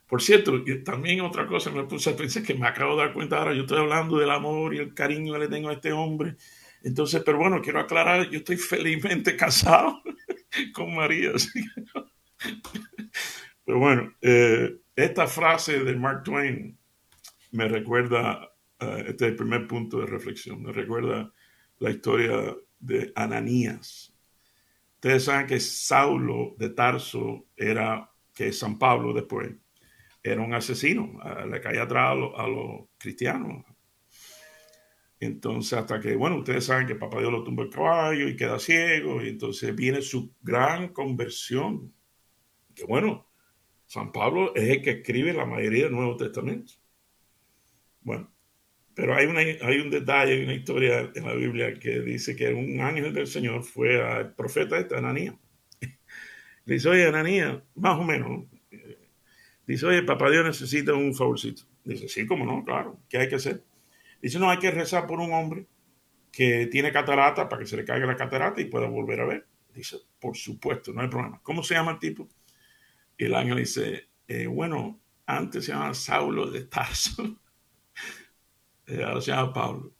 por 0.07 0.21
cierto, 0.21 0.63
también 0.85 1.19
otra 1.21 1.45
cosa 1.45 1.69
me 1.69 1.83
puse 1.83 2.11
a 2.11 2.15
pensar 2.15 2.43
que 2.43 2.53
me 2.53 2.67
acabo 2.67 2.95
de 2.95 3.03
dar 3.03 3.13
cuenta 3.13 3.37
ahora, 3.37 3.53
yo 3.53 3.63
estoy 3.63 3.79
hablando 3.79 4.17
del 4.17 4.29
amor 4.31 4.73
y 4.73 4.77
el 4.77 4.93
cariño 4.93 5.33
que 5.33 5.39
le 5.39 5.47
tengo 5.49 5.69
a 5.69 5.73
este 5.73 5.91
hombre. 5.91 6.37
Entonces, 6.83 7.21
pero 7.25 7.37
bueno, 7.37 7.61
quiero 7.61 7.81
aclarar, 7.81 8.29
yo 8.29 8.37
estoy 8.37 8.55
felizmente 8.55 9.35
casado 9.37 10.01
con 10.73 10.95
María. 10.95 11.31
Pero 13.65 13.79
bueno, 13.79 14.13
eh, 14.21 14.77
esta 14.95 15.27
frase 15.27 15.83
de 15.83 15.95
Mark 15.95 16.23
Twain 16.23 16.77
me 17.51 17.67
recuerda, 17.67 18.53
eh, 18.79 19.05
este 19.07 19.25
es 19.25 19.31
el 19.31 19.35
primer 19.35 19.67
punto 19.67 19.99
de 19.99 20.05
reflexión, 20.05 20.61
me 20.61 20.71
recuerda 20.71 21.31
la 21.79 21.89
historia 21.89 22.55
de 22.83 23.11
Ananías. 23.15 24.13
Ustedes 24.95 25.25
saben 25.25 25.47
que 25.47 25.59
Saulo 25.59 26.55
de 26.57 26.69
Tarso 26.69 27.47
era, 27.55 28.09
que 28.33 28.51
San 28.51 28.77
Pablo 28.77 29.13
después, 29.13 29.51
era 30.21 30.41
un 30.41 30.53
asesino, 30.53 31.19
le 31.49 31.59
caía 31.59 31.83
atrás 31.83 32.17
a, 32.37 32.47
los 32.47 32.87
cristianos. 32.97 33.65
Entonces, 35.19 35.73
hasta 35.73 35.99
que, 35.99 36.15
bueno, 36.15 36.37
ustedes 36.37 36.65
saben 36.65 36.87
que 36.87 36.95
Papá 36.95 37.19
Dios 37.19 37.31
lo 37.31 37.43
tumba 37.43 37.63
el 37.63 37.69
caballo 37.69 38.27
y 38.27 38.35
queda 38.35 38.59
ciego, 38.59 39.21
y 39.21 39.29
entonces 39.29 39.75
viene 39.75 40.01
su 40.01 40.33
gran 40.41 40.89
conversión. 40.89 41.93
Que 42.75 42.85
bueno, 42.85 43.27
San 43.85 44.11
Pablo 44.11 44.55
es 44.55 44.69
el 44.69 44.81
que 44.81 44.91
escribe 44.91 45.33
la 45.33 45.45
mayoría 45.45 45.85
del 45.85 45.93
Nuevo 45.93 46.17
Testamento. 46.17 46.73
Bueno, 48.01 48.32
pero 48.95 49.15
hay, 49.15 49.25
una, 49.25 49.39
hay 49.39 49.79
un 49.79 49.89
detalle, 49.89 50.33
hay 50.33 50.43
una 50.43 50.53
historia 50.53 51.11
en 51.13 51.25
la 51.25 51.33
Biblia 51.33 51.73
que 51.73 51.99
dice 52.01 52.35
que 52.35 52.53
un 52.53 52.79
ángel 52.81 53.13
del 53.13 53.27
Señor 53.27 53.63
fue 53.63 54.01
al 54.01 54.33
profeta 54.35 54.77
este, 54.77 54.95
Ananías. 54.95 55.35
Le 56.65 56.73
dice, 56.75 56.89
oye, 56.89 57.07
Ananías, 57.07 57.61
más 57.75 57.99
o 57.99 58.03
menos. 58.03 58.45
Dice, 59.65 59.85
oye, 59.85 60.03
papá 60.03 60.29
Dios 60.29 60.45
necesita 60.45 60.93
un 60.93 61.15
favorcito. 61.15 61.63
Dice, 61.83 62.07
sí, 62.07 62.25
cómo 62.25 62.45
no, 62.45 62.63
claro, 62.63 62.99
¿qué 63.09 63.17
hay 63.17 63.29
que 63.29 63.35
hacer? 63.35 63.63
Dice, 64.21 64.39
no, 64.39 64.49
hay 64.49 64.59
que 64.59 64.71
rezar 64.71 65.07
por 65.07 65.19
un 65.19 65.33
hombre 65.33 65.65
que 66.31 66.67
tiene 66.67 66.91
catarata 66.91 67.47
para 67.47 67.61
que 67.61 67.67
se 67.67 67.77
le 67.77 67.85
caiga 67.85 68.05
la 68.05 68.15
catarata 68.15 68.61
y 68.61 68.65
pueda 68.65 68.87
volver 68.87 69.21
a 69.21 69.25
ver. 69.25 69.47
Dice, 69.73 69.97
por 70.19 70.35
supuesto, 70.37 70.93
no 70.93 71.01
hay 71.01 71.07
problema. 71.07 71.39
¿Cómo 71.43 71.63
se 71.63 71.73
llama 71.73 71.91
el 71.91 71.99
tipo? 71.99 72.29
Y 73.17 73.25
el 73.25 73.35
ángel 73.35 73.57
dice, 73.57 74.09
eh, 74.27 74.47
bueno, 74.47 74.99
antes 75.25 75.65
se 75.65 75.71
llamaba 75.71 75.93
Saulo 75.93 76.49
de 76.49 76.65
Tarso 76.65 77.23
eh, 77.23 77.35
ahora 78.87 79.21
se 79.21 79.31
llama 79.31 79.53
Pablo. 79.53 79.93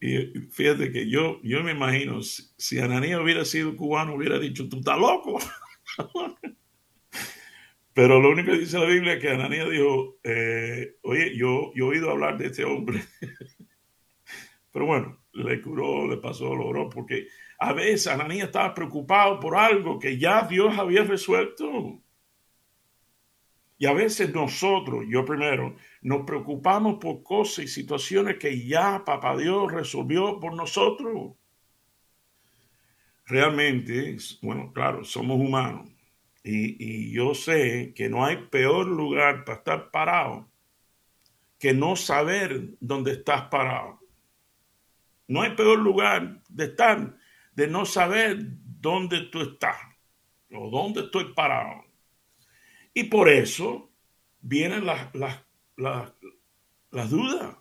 Y 0.00 0.48
fíjate 0.50 0.92
que 0.92 1.08
yo, 1.08 1.40
yo 1.42 1.62
me 1.62 1.72
imagino, 1.72 2.20
si, 2.22 2.78
Ananías 2.78 3.20
hubiera 3.20 3.44
sido 3.44 3.76
cubano, 3.76 4.14
hubiera 4.14 4.38
dicho, 4.38 4.68
tú 4.68 4.78
estás 4.78 4.98
loco. 4.98 5.38
Pero 7.94 8.20
lo 8.20 8.30
único 8.30 8.52
que 8.52 8.58
dice 8.58 8.78
la 8.78 8.84
Biblia 8.84 9.14
es 9.14 9.20
que 9.20 9.30
Ananías 9.30 9.70
dijo, 9.70 10.18
eh, 10.22 10.96
oye, 11.02 11.34
yo, 11.36 11.72
yo 11.74 11.86
he 11.86 11.88
oído 11.88 12.10
hablar 12.10 12.36
de 12.36 12.46
este 12.46 12.64
hombre. 12.64 13.02
Pero 14.70 14.84
bueno, 14.84 15.18
le 15.32 15.62
curó, 15.62 16.06
le 16.06 16.18
pasó, 16.18 16.54
lo 16.54 16.66
oró, 16.66 16.90
porque 16.90 17.28
a 17.58 17.72
veces 17.72 18.08
Ananías 18.08 18.48
estaba 18.48 18.74
preocupado 18.74 19.40
por 19.40 19.56
algo 19.56 19.98
que 19.98 20.18
ya 20.18 20.42
Dios 20.42 20.76
había 20.78 21.04
resuelto. 21.04 22.02
Y 23.78 23.86
a 23.86 23.94
veces 23.94 24.34
nosotros, 24.34 25.04
yo 25.08 25.24
primero, 25.24 25.76
nos 26.06 26.24
preocupamos 26.24 26.98
por 27.00 27.24
cosas 27.24 27.64
y 27.64 27.66
situaciones 27.66 28.36
que 28.38 28.64
ya 28.64 29.04
Papá 29.04 29.36
Dios 29.36 29.72
resolvió 29.72 30.38
por 30.38 30.54
nosotros. 30.54 31.32
Realmente, 33.24 34.16
bueno, 34.40 34.72
claro, 34.72 35.02
somos 35.02 35.36
humanos. 35.36 35.90
Y, 36.44 36.76
y 36.78 37.10
yo 37.10 37.34
sé 37.34 37.92
que 37.92 38.08
no 38.08 38.24
hay 38.24 38.36
peor 38.36 38.86
lugar 38.86 39.44
para 39.44 39.58
estar 39.58 39.90
parado 39.90 40.48
que 41.58 41.74
no 41.74 41.96
saber 41.96 42.76
dónde 42.78 43.10
estás 43.10 43.48
parado. 43.48 43.98
No 45.26 45.42
hay 45.42 45.56
peor 45.56 45.80
lugar 45.80 46.40
de 46.48 46.66
estar 46.66 47.16
de 47.52 47.66
no 47.66 47.84
saber 47.84 48.38
dónde 48.62 49.22
tú 49.22 49.42
estás 49.42 49.76
o 50.52 50.70
dónde 50.70 51.00
estoy 51.00 51.34
parado. 51.34 51.84
Y 52.94 53.04
por 53.04 53.28
eso 53.28 53.90
vienen 54.40 54.86
las, 54.86 55.12
las, 55.12 55.45
las, 55.76 57.10
dudas. 57.10 57.56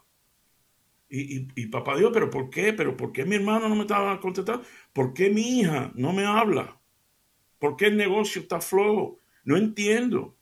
Y, 1.08 1.68
papá 1.68 1.98
Dios, 1.98 2.12
¿pero 2.14 2.30
por 2.30 2.50
qué? 2.50 2.74
¿Pero 2.74 2.98
por 2.98 3.12
qué 3.12 3.26
mi 3.26 3.36
hermano 3.36 3.70
no 3.70 3.76
me 3.76 3.82
estaba 3.82 4.20
contestando? 4.20 4.66
¿Por 4.92 5.14
qué 5.14 5.30
mi 5.30 5.60
hija 5.60 5.92
no 5.96 6.12
me 6.14 6.26
habla? 6.26 6.80
¿Por 7.60 7.78
qué 7.78 7.88
el 7.88 7.98
negocio 7.98 8.42
está 8.42 8.60
flojo? 8.60 9.20
No 9.44 9.56
entiendo. 9.56 10.36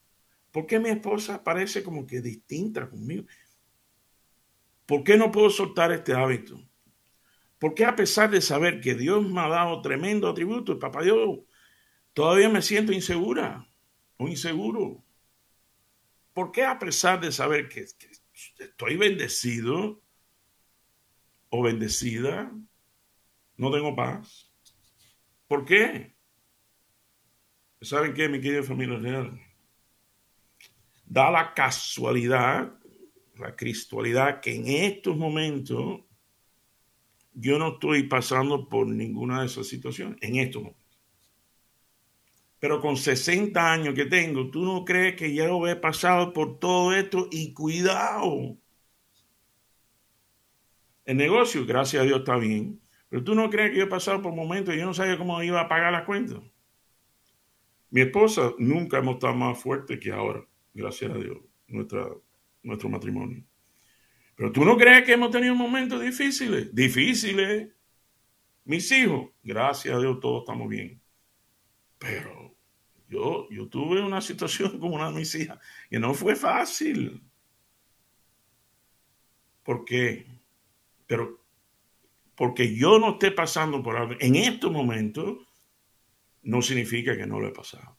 ¿Por 0.52 0.66
qué 0.66 0.80
mi 0.80 0.90
esposa 0.90 1.44
parece 1.44 1.84
como 1.84 2.08
que 2.08 2.22
distinta 2.22 2.90
conmigo? 2.90 3.26
¿Por 4.86 5.04
qué 5.04 5.18
no 5.18 5.32
puedo 5.32 5.50
soltar 5.50 5.92
este 5.92 6.14
hábito? 6.14 6.60
¿Por 7.60 7.74
qué 7.74 7.86
a 7.86 7.96
pesar 7.96 8.30
de 8.30 8.42
saber 8.42 8.82
que 8.82 8.96
Dios 8.96 9.26
me 9.28 9.42
ha 9.42 9.48
dado 9.48 9.82
tremendo 9.82 10.28
atributo, 10.28 10.78
papá 10.80 11.02
Dios, 11.04 11.40
todavía 12.14 12.50
me 12.50 12.62
siento 12.62 12.92
insegura? 12.92 13.68
inseguro. 14.20 15.04
¿Por 16.34 16.52
qué 16.52 16.64
a 16.64 16.80
pesar 16.80 17.22
de 17.22 17.32
saber 17.32 17.70
que, 17.70 17.86
estoy 18.58 18.98
bendecido 18.98 20.02
o 21.50 21.62
bendecida, 21.62 22.52
no 23.58 23.72
tengo 23.72 23.96
paz? 23.96 24.52
¿Por 25.48 25.64
qué? 25.64 26.16
¿Saben 27.82 28.14
qué, 28.14 28.28
mi 28.28 28.42
querida 28.42 28.64
familia 28.64 28.98
real? 28.98 29.40
Da 31.06 31.30
la 31.30 31.54
casualidad, 31.54 32.74
la 33.36 33.56
cristualidad, 33.56 34.42
que 34.42 34.56
en 34.56 34.68
estos 34.68 35.16
momentos 35.16 36.02
yo 37.34 37.60
no 37.60 37.74
estoy 37.74 38.04
pasando 38.04 38.68
por 38.68 38.88
ninguna 38.88 39.42
de 39.42 39.48
esas 39.48 39.68
situaciones, 39.68 40.18
en 40.22 40.38
estos 40.38 40.64
momentos. 40.64 40.83
Pero 42.64 42.80
con 42.80 42.96
60 42.96 43.74
años 43.74 43.94
que 43.94 44.06
tengo, 44.06 44.50
¿tú 44.50 44.64
no 44.64 44.86
crees 44.86 45.18
que 45.18 45.34
ya 45.34 45.50
he 45.50 45.76
pasado 45.76 46.32
por 46.32 46.60
todo 46.60 46.94
esto? 46.94 47.28
Y 47.30 47.54
cuidado. 47.54 48.58
El 51.04 51.18
negocio, 51.18 51.66
gracias 51.66 52.02
a 52.02 52.06
Dios, 52.06 52.20
está 52.20 52.38
bien. 52.38 52.80
Pero 53.10 53.22
tú 53.22 53.36
no 53.36 53.50
crees 53.50 53.72
que 53.72 53.80
yo 53.80 53.84
he 53.84 53.88
pasado 53.88 54.22
por 54.22 54.34
momentos 54.34 54.74
y 54.74 54.78
yo 54.78 54.86
no 54.86 54.94
sabía 54.94 55.18
cómo 55.18 55.44
iba 55.44 55.60
a 55.60 55.68
pagar 55.68 55.92
las 55.92 56.06
cuentas. 56.06 56.40
Mi 57.90 58.00
esposa 58.00 58.54
nunca 58.58 59.00
hemos 59.00 59.16
estado 59.16 59.36
más 59.36 59.60
fuertes 59.60 60.00
que 60.00 60.14
ahora, 60.14 60.48
gracias 60.74 61.12
a 61.12 61.18
Dios, 61.18 61.40
nuestro 61.68 62.24
matrimonio. 62.64 63.44
Pero 64.38 64.54
tú 64.54 64.64
no 64.64 64.78
crees 64.78 65.04
que 65.04 65.12
hemos 65.12 65.32
tenido 65.32 65.54
momentos 65.54 66.00
difíciles. 66.00 66.74
Difíciles. 66.74 67.74
Mis 68.64 68.90
hijos, 68.94 69.32
gracias 69.44 69.94
a 69.94 70.00
Dios, 70.00 70.18
todos 70.22 70.44
estamos 70.44 70.70
bien. 70.70 71.02
Pero 71.98 72.43
yo, 73.14 73.68
tuve 73.70 74.02
una 74.02 74.22
situación 74.22 74.78
con 74.80 74.94
una 74.94 75.12
de 75.12 75.20
mis 75.20 75.34
hijas 75.36 75.60
que 75.90 76.00
no 76.00 76.14
fue 76.14 76.36
fácil. 76.36 77.22
¿Por 79.64 79.86
qué? 79.86 80.26
Pero 81.08 81.42
porque 82.36 82.76
yo 82.76 83.00
no 83.00 83.12
esté 83.12 83.32
pasando 83.32 83.82
por 83.84 83.96
algo 83.96 84.16
en 84.20 84.36
estos 84.36 84.72
momentos, 84.72 85.38
no 86.42 86.62
significa 86.62 87.16
que 87.16 87.28
no 87.28 87.40
lo 87.40 87.48
he 87.48 87.52
pasado. 87.52 87.98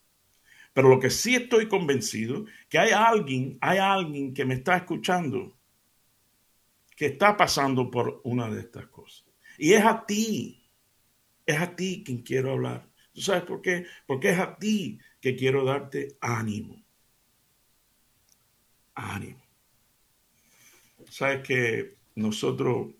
Pero 0.73 0.89
lo 0.89 0.99
que 0.99 1.09
sí 1.09 1.37
estoy 1.37 1.69
convencido, 1.69 2.47
que 2.69 2.79
hay 2.79 2.91
alguien, 2.91 3.57
hay 3.61 3.79
alguien 3.79 4.35
que 4.35 4.45
me 4.45 4.55
está 4.55 4.77
escuchando, 4.77 5.57
que 6.97 7.07
está 7.07 7.37
pasando 7.37 7.91
por 7.91 8.21
una 8.25 8.51
de 8.51 8.61
estas 8.61 8.89
cosas. 8.89 9.25
Y 9.57 9.73
es 9.73 9.85
a 9.85 10.05
ti. 10.05 10.69
Es 11.47 11.61
a 11.61 11.77
ti 11.77 12.03
quien 12.05 12.23
quiero 12.23 12.53
hablar. 12.53 12.89
¿Tú 13.15 13.21
sabes 13.21 13.45
por 13.45 13.63
qué? 13.63 13.87
Porque 14.07 14.31
es 14.31 14.39
a 14.39 14.57
ti 14.57 14.99
que 15.21 15.37
quiero 15.37 15.65
darte 15.65 16.17
ánimo. 16.21 16.85
Ánimo. 18.95 19.41
Sabes 21.09 21.47
que 21.47 21.97
nosotros, 22.17 22.93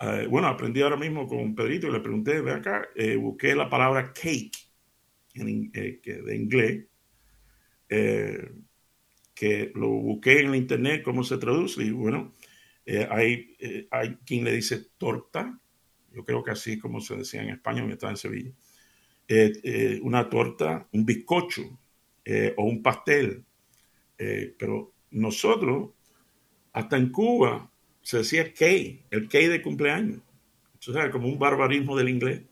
eh, 0.00 0.28
bueno, 0.30 0.46
aprendí 0.46 0.82
ahora 0.82 0.96
mismo 0.96 1.26
con 1.26 1.56
Pedrito 1.56 1.88
y 1.88 1.92
le 1.92 2.00
pregunté, 2.00 2.40
ve 2.40 2.52
acá, 2.52 2.88
eh, 2.94 3.16
busqué 3.16 3.56
la 3.56 3.68
palabra 3.68 4.12
cake 4.12 4.56
eh, 5.34 6.00
de 6.04 6.36
inglés, 6.36 6.86
que 7.88 9.72
lo 9.74 9.88
busqué 9.88 10.40
en 10.40 10.48
el 10.48 10.56
internet, 10.56 11.02
cómo 11.02 11.24
se 11.24 11.38
traduce, 11.38 11.82
y 11.82 11.90
bueno, 11.90 12.34
hay, 13.10 13.56
hay 13.90 14.16
quien 14.24 14.44
le 14.44 14.52
dice 14.52 14.90
torta, 14.96 15.60
yo 16.12 16.24
creo 16.24 16.42
que 16.42 16.52
así 16.52 16.78
como 16.78 17.00
se 17.00 17.16
decía 17.16 17.42
en 17.42 17.50
España, 17.50 17.84
estaba 17.92 18.12
en 18.12 18.16
Sevilla, 18.16 18.52
una 20.02 20.28
torta, 20.28 20.86
un 20.92 21.04
bizcocho 21.04 21.62
o 22.56 22.64
un 22.64 22.82
pastel, 22.82 23.44
pero 24.16 24.92
nosotros 25.10 25.90
hasta 26.72 26.96
en 26.96 27.10
Cuba 27.10 27.70
se 28.02 28.18
decía 28.18 28.52
K, 28.52 28.66
el 29.10 29.28
K 29.28 29.38
de 29.38 29.62
cumpleaños. 29.62 30.20
O 30.88 30.92
sea, 30.92 31.10
como 31.10 31.26
un 31.26 31.38
barbarismo 31.38 31.96
del 31.96 32.08
inglés, 32.08 32.42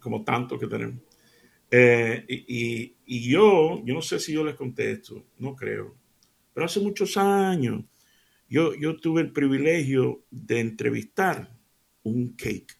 como 0.00 0.24
tanto 0.24 0.58
que 0.58 0.66
tenemos. 0.66 0.96
Eh, 1.70 2.26
y, 2.28 3.30
yo, 3.30 3.82
yo 3.84 3.94
no 3.94 4.02
sé 4.02 4.18
si 4.18 4.34
yo 4.34 4.44
les 4.44 4.56
conté 4.56 4.90
esto, 4.92 5.24
no 5.38 5.56
creo, 5.56 5.96
pero 6.52 6.66
hace 6.66 6.80
muchos 6.80 7.16
años 7.16 7.84
yo, 8.46 8.74
yo 8.74 8.96
tuve 8.96 9.22
el 9.22 9.32
privilegio 9.32 10.24
de 10.30 10.60
entrevistar 10.60 11.50
un 12.02 12.34
cake, 12.34 12.78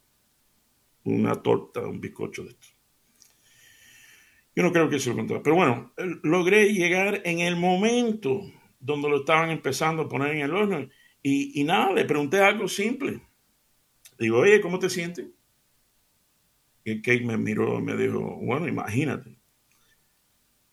una 1.05 1.41
torta, 1.41 1.87
un 1.87 2.01
bizcocho 2.03 2.45
de 2.45 2.51
esto. 2.51 2.69
Yo 4.55 4.63
no 4.63 4.73
creo 4.73 4.91
que 4.91 4.99
se 4.99 5.11
lo 5.11 5.17
conté, 5.17 5.41
pero 5.41 5.57
bueno, 5.57 5.93
logré 6.23 6.73
llegar 6.73 7.23
en 7.25 7.41
el 7.41 7.57
momento 7.57 8.43
donde 8.81 9.09
lo 9.09 9.19
estaban 9.19 9.51
empezando 9.51 10.03
a 10.03 10.09
poner 10.09 10.33
en 10.33 10.43
el 10.43 10.55
horno. 10.55 10.89
Y, 11.23 11.63
nada, 11.65 11.93
le 11.93 12.05
pregunté 12.05 12.41
algo 12.41 12.69
simple. 12.69 13.23
Digo, 14.19 14.39
oye, 14.39 14.61
¿cómo 14.61 14.79
te 14.79 14.91
sientes? 14.91 15.27
Y 16.85 17.01
Kate 17.01 17.25
me 17.25 17.39
miró 17.39 17.79
y 17.79 17.83
me 17.83 17.97
dijo, 17.97 18.21
bueno, 18.43 18.67
imagínate. 18.67 19.39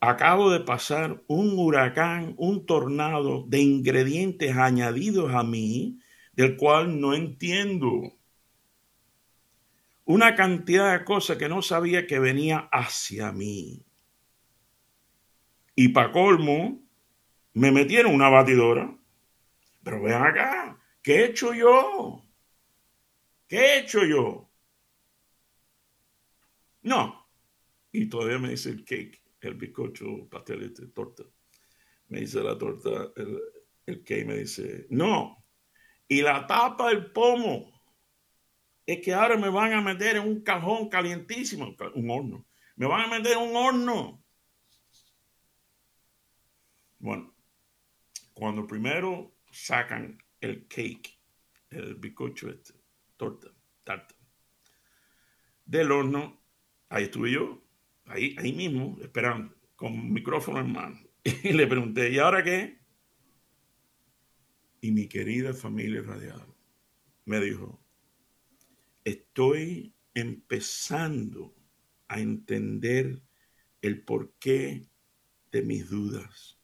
Acabo 0.02 0.50
de 0.50 0.62
pasar 0.62 1.24
un 1.28 1.58
huracán, 1.58 2.34
un 2.38 2.66
tornado 2.66 3.46
de 3.48 3.60
ingredientes 3.60 4.56
añadidos 4.56 5.34
a 5.34 5.44
mí, 5.44 6.00
del 6.34 6.58
cual 6.58 7.00
no 7.00 7.14
entiendo. 7.14 8.14
Una 10.10 10.34
cantidad 10.34 10.98
de 10.98 11.06
cosas 11.06 11.38
que 11.38 11.48
no 11.48 11.62
sabía 11.62 12.08
que 12.08 12.18
venía 12.18 12.68
hacia 12.72 13.32
mí. 13.32 13.86
Y 15.76 15.90
para 15.90 16.12
colmo, 16.12 16.82
me 17.54 17.72
metieron 17.72 18.16
una 18.16 18.28
batidora. 18.28 18.98
Pero 19.84 20.02
vean 20.02 20.26
acá, 20.26 20.82
¿qué 21.04 21.18
he 21.18 21.26
hecho 21.26 21.54
yo? 21.54 22.26
¿Qué 23.48 23.58
he 23.58 23.80
hecho 23.82 24.04
yo? 24.04 24.50
No. 26.82 27.30
Y 27.92 28.10
todavía 28.10 28.40
me 28.40 28.50
dice 28.50 28.72
el 28.72 28.84
cake, 28.84 29.22
el 29.42 29.54
bizcocho, 29.54 30.28
pastel, 30.28 30.64
este, 30.64 30.88
torta. 30.88 31.24
Me 32.08 32.22
dice 32.22 32.42
la 32.42 32.58
torta, 32.58 33.12
el, 33.16 33.40
el 33.86 34.04
cake 34.04 34.26
me 34.26 34.38
dice, 34.38 34.88
no. 34.90 35.46
Y 36.08 36.24
la 36.24 36.48
tapa 36.48 36.90
del 36.90 37.12
pomo 37.12 37.79
es 38.92 39.02
que 39.02 39.14
ahora 39.14 39.38
me 39.38 39.50
van 39.50 39.74
a 39.74 39.82
meter 39.82 40.16
en 40.16 40.28
un 40.28 40.42
cajón 40.42 40.90
calientísimo, 40.90 41.76
un 41.94 42.10
horno. 42.10 42.48
Me 42.76 42.88
van 42.88 43.02
a 43.02 43.20
meter 43.20 43.34
en 43.34 43.50
un 43.50 43.56
horno. 43.56 44.24
Bueno, 46.98 47.36
cuando 48.34 48.66
primero 48.66 49.36
sacan 49.52 50.18
el 50.42 50.68
cake, 50.68 51.20
el 51.70 51.96
bizcocho 51.96 52.50
este, 52.50 52.74
torta, 53.16 53.50
tarta, 53.84 54.16
del 55.66 55.92
horno, 55.92 56.42
ahí 56.90 57.04
estuve 57.04 57.32
yo, 57.32 57.62
ahí, 58.06 58.36
ahí 58.40 58.54
mismo, 58.54 58.98
esperando, 59.04 59.56
con 59.76 60.12
micrófono 60.12 60.62
en 60.62 60.72
mano. 60.72 61.00
Y 61.44 61.54
le 61.54 61.68
pregunté, 61.68 62.10
¿y 62.10 62.18
ahora 62.18 62.44
qué? 62.44 62.80
Y 64.82 64.90
mi 64.90 65.08
querida 65.08 65.54
familia 65.54 66.02
radial 66.02 66.44
me 67.26 67.40
dijo, 67.40 67.79
estoy 69.10 69.94
empezando 70.14 71.56
a 72.08 72.20
entender 72.20 73.22
el 73.82 74.04
porqué 74.04 74.88
de 75.52 75.62
mis 75.62 75.90
dudas 75.90 76.60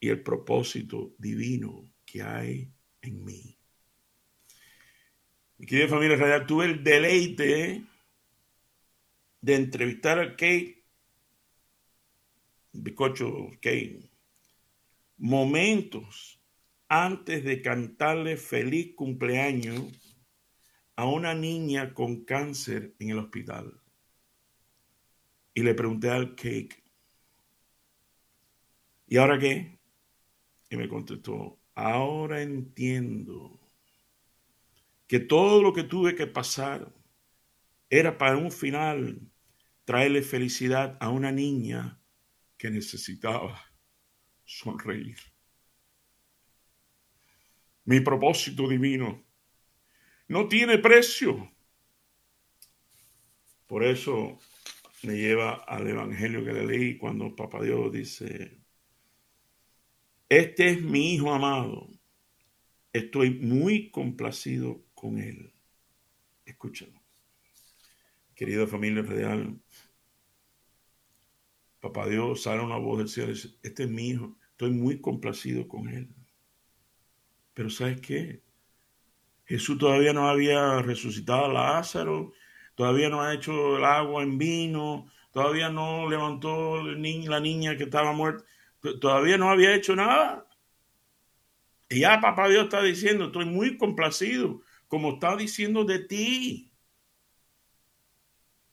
y 0.00 0.08
el 0.08 0.22
propósito 0.22 1.14
divino 1.18 1.84
que 2.04 2.22
hay 2.22 2.70
en 3.02 3.24
mí. 3.24 3.58
Mi 5.58 5.66
querida 5.66 5.88
familia 5.88 6.16
radial, 6.16 6.46
tuve 6.46 6.66
el 6.66 6.84
deleite 6.84 7.82
de 9.40 9.54
entrevistar 9.54 10.18
a 10.18 10.30
Kate, 10.32 10.84
Bicocho 12.72 13.50
Kate, 13.62 14.10
momentos 15.16 16.40
antes 16.88 17.42
de 17.42 17.62
cantarle 17.62 18.36
feliz 18.36 18.94
cumpleaños 18.94 20.05
a 20.96 21.04
una 21.04 21.34
niña 21.34 21.92
con 21.92 22.24
cáncer 22.24 22.94
en 22.98 23.10
el 23.10 23.18
hospital. 23.18 23.80
Y 25.52 25.62
le 25.62 25.74
pregunté 25.74 26.10
al 26.10 26.34
Cake, 26.34 26.82
¿y 29.06 29.18
ahora 29.18 29.38
qué? 29.38 29.78
Y 30.70 30.76
me 30.76 30.88
contestó, 30.88 31.60
ahora 31.74 32.42
entiendo 32.42 33.60
que 35.06 35.20
todo 35.20 35.62
lo 35.62 35.72
que 35.72 35.84
tuve 35.84 36.14
que 36.14 36.26
pasar 36.26 36.92
era 37.90 38.18
para 38.18 38.38
un 38.38 38.50
final 38.50 39.30
traerle 39.84 40.22
felicidad 40.22 40.96
a 41.00 41.10
una 41.10 41.30
niña 41.30 42.00
que 42.56 42.70
necesitaba 42.70 43.62
sonreír. 44.44 45.18
Mi 47.84 48.00
propósito 48.00 48.66
divino 48.66 49.25
no 50.28 50.48
tiene 50.48 50.78
precio. 50.78 51.52
Por 53.66 53.84
eso 53.84 54.38
me 55.02 55.16
lleva 55.16 55.54
al 55.54 55.86
Evangelio 55.88 56.44
que 56.44 56.52
le 56.52 56.66
leí 56.66 56.96
cuando 56.96 57.34
Papá 57.34 57.62
Dios 57.62 57.92
dice, 57.92 58.60
este 60.28 60.70
es 60.70 60.82
mi 60.82 61.14
hijo 61.14 61.32
amado. 61.32 61.88
Estoy 62.92 63.30
muy 63.30 63.90
complacido 63.90 64.84
con 64.94 65.18
él. 65.18 65.52
Escúchalo. 66.44 67.00
Querida 68.34 68.66
familia 68.66 69.02
real, 69.02 69.60
Papá 71.80 72.08
Dios 72.08 72.42
sale 72.42 72.62
una 72.62 72.78
voz 72.78 72.98
del 72.98 73.08
cielo 73.08 73.30
y 73.30 73.34
dice, 73.34 73.50
este 73.62 73.84
es 73.84 73.90
mi 73.90 74.08
hijo, 74.08 74.36
estoy 74.50 74.70
muy 74.70 75.00
complacido 75.00 75.68
con 75.68 75.88
él. 75.88 76.08
Pero 77.54 77.70
¿sabes 77.70 78.00
qué? 78.00 78.42
Jesús 79.46 79.78
todavía 79.78 80.12
no 80.12 80.28
había 80.28 80.82
resucitado 80.82 81.46
a 81.46 81.52
Lázaro, 81.52 82.32
todavía 82.74 83.08
no 83.08 83.22
ha 83.22 83.34
hecho 83.34 83.78
el 83.78 83.84
agua 83.84 84.22
en 84.22 84.38
vino, 84.38 85.06
todavía 85.30 85.70
no 85.70 86.08
levantó 86.08 86.82
la 86.82 87.40
niña 87.40 87.76
que 87.76 87.84
estaba 87.84 88.12
muerta 88.12 88.44
todavía 88.94 89.36
no 89.36 89.50
había 89.50 89.74
hecho 89.74 89.94
nada. 89.96 90.46
Y 91.88 92.00
ya 92.00 92.20
papá 92.20 92.48
Dios 92.48 92.64
está 92.64 92.82
diciendo, 92.82 93.26
estoy 93.26 93.44
muy 93.44 93.76
complacido, 93.76 94.62
como 94.88 95.14
está 95.14 95.36
diciendo 95.36 95.84
de 95.84 96.00
ti. 96.00 96.72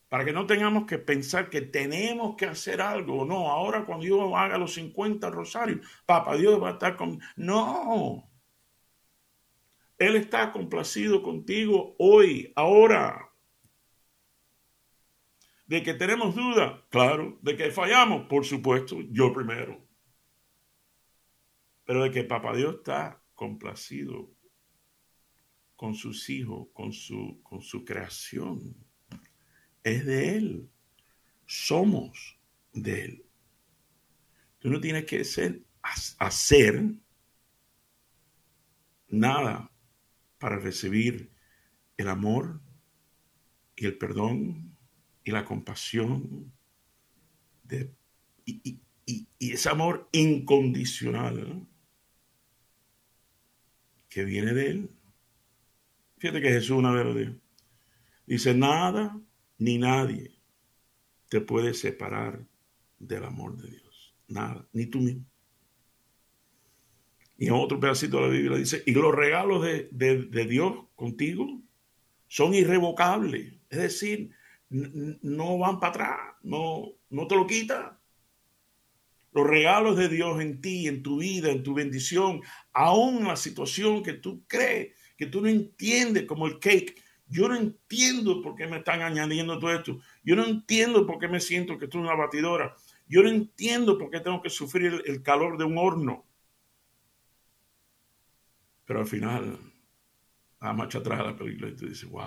Para 0.09 0.25
que 0.25 0.33
no 0.33 0.45
tengamos 0.45 0.85
que 0.85 0.99
pensar 0.99 1.49
que 1.49 1.61
tenemos 1.61 2.35
que 2.35 2.45
hacer 2.45 2.81
algo. 2.81 3.25
No, 3.25 3.49
ahora 3.49 3.83
cuando 3.83 4.05
yo 4.05 4.37
haga 4.37 4.57
los 4.57 4.73
50 4.75 5.29
rosarios, 5.31 5.85
papá 6.05 6.35
Dios 6.35 6.61
va 6.61 6.69
a 6.69 6.73
estar 6.73 6.95
con... 6.95 7.19
No. 7.35 8.29
Él 10.07 10.15
está 10.15 10.51
complacido 10.51 11.21
contigo 11.21 11.95
hoy, 11.99 12.51
ahora. 12.55 13.29
De 15.65 15.81
que 15.81 15.93
tenemos 15.93 16.35
duda, 16.35 16.85
claro. 16.89 17.39
De 17.41 17.55
que 17.55 17.71
fallamos, 17.71 18.27
por 18.27 18.45
supuesto, 18.45 19.01
yo 19.09 19.31
primero 19.33 19.83
pero 21.85 22.03
de 22.03 22.11
que 22.11 22.23
Papá 22.23 22.55
Dios 22.55 22.75
está 22.75 23.21
complacido 23.35 24.31
con 25.75 25.95
sus 25.95 26.29
hijos, 26.29 26.67
con 26.73 26.93
su, 26.93 27.41
con 27.43 27.61
su 27.61 27.83
creación. 27.83 28.75
Es 29.83 30.05
de 30.05 30.37
Él. 30.37 30.69
Somos 31.45 32.39
de 32.71 33.05
Él. 33.05 33.25
Tú 34.59 34.69
no 34.69 34.79
tienes 34.79 35.05
que 35.05 35.25
ser, 35.25 35.61
hacer 36.19 36.93
nada 39.09 39.69
para 40.43 40.59
recibir 40.59 41.31
el 41.95 42.09
amor, 42.09 42.59
y 43.77 43.85
el 43.85 43.97
perdón 43.97 44.75
y 45.23 45.31
la 45.31 45.45
compasión 45.45 46.51
de, 47.63 47.89
y, 48.45 48.81
ese 49.39 49.69
amor 49.69 50.09
incondicional 50.11 51.65
que 54.09 54.25
viene 54.25 54.53
de 54.53 54.67
Él. 54.67 54.89
Fíjate 56.17 56.41
que 56.41 56.49
Jesús 56.49 56.71
una 56.71 56.91
vez. 56.91 57.31
Dice, 58.25 58.53
nada 58.53 59.17
ni 59.59 59.77
nadie 59.77 60.41
te 61.29 61.39
puede 61.39 61.73
separar 61.73 62.45
del 62.99 63.23
amor 63.23 63.55
de 63.55 63.71
Dios. 63.71 64.13
Nada, 64.27 64.67
ni 64.73 64.87
tú 64.87 64.99
mismo. 64.99 65.25
Y 67.37 67.47
en 67.47 67.53
otro 67.53 67.79
pedacito 67.79 68.17
de 68.17 68.23
la 68.23 68.29
Biblia 68.29 68.57
dice, 68.57 68.83
y 68.85 68.91
los 68.91 69.13
regalos 69.13 69.63
de, 69.63 69.89
de 69.91 70.45
Dios 70.45 70.85
contigo 70.95 71.61
son 72.27 72.53
irrevocables. 72.53 73.53
Es 73.69 73.79
decir, 73.79 74.31
no 74.69 75.57
van 75.59 75.79
para 75.79 75.89
atrás, 75.91 76.19
no, 76.41 76.93
no 77.09 77.27
te 77.27 77.35
lo 77.35 77.45
quita. 77.45 77.99
Los 79.31 79.47
regalos 79.47 79.97
de 79.97 80.09
Dios 80.09 80.41
en 80.41 80.61
ti, 80.61 80.87
en 80.87 81.03
tu 81.03 81.19
vida, 81.19 81.51
en 81.51 81.63
tu 81.63 81.73
bendición, 81.73 82.41
aún 82.71 83.23
la 83.25 83.35
situación 83.35 84.03
que 84.03 84.13
tú 84.13 84.43
crees, 84.47 84.95
que 85.17 85.25
tú 85.25 85.41
no 85.41 85.47
entiendes, 85.47 86.25
como 86.25 86.47
el 86.47 86.59
cake. 86.59 86.95
Yo 87.27 87.47
no 87.47 87.55
entiendo 87.55 88.41
por 88.41 88.55
qué 88.55 88.67
me 88.67 88.77
están 88.77 89.01
añadiendo 89.01 89.57
todo 89.59 89.73
esto. 89.73 89.99
Yo 90.23 90.35
no 90.35 90.45
entiendo 90.45 91.05
por 91.05 91.19
qué 91.19 91.27
me 91.27 91.39
siento 91.39 91.77
que 91.77 91.85
estoy 91.85 92.01
en 92.01 92.07
una 92.07 92.15
batidora. 92.15 92.75
Yo 93.07 93.23
no 93.23 93.29
entiendo 93.29 93.97
por 93.97 94.09
qué 94.09 94.19
tengo 94.19 94.41
que 94.41 94.49
sufrir 94.49 95.03
el 95.05 95.23
calor 95.23 95.57
de 95.57 95.65
un 95.65 95.77
horno. 95.77 96.25
Pero 98.85 98.99
al 98.99 99.07
final, 99.07 99.59
a 100.59 100.73
marcha 100.73 100.99
atrás 100.99 101.19
de 101.19 101.25
la 101.25 101.35
película 101.35 101.69
y 101.69 101.75
tú 101.75 101.87
dices, 101.87 102.09
wow, 102.09 102.23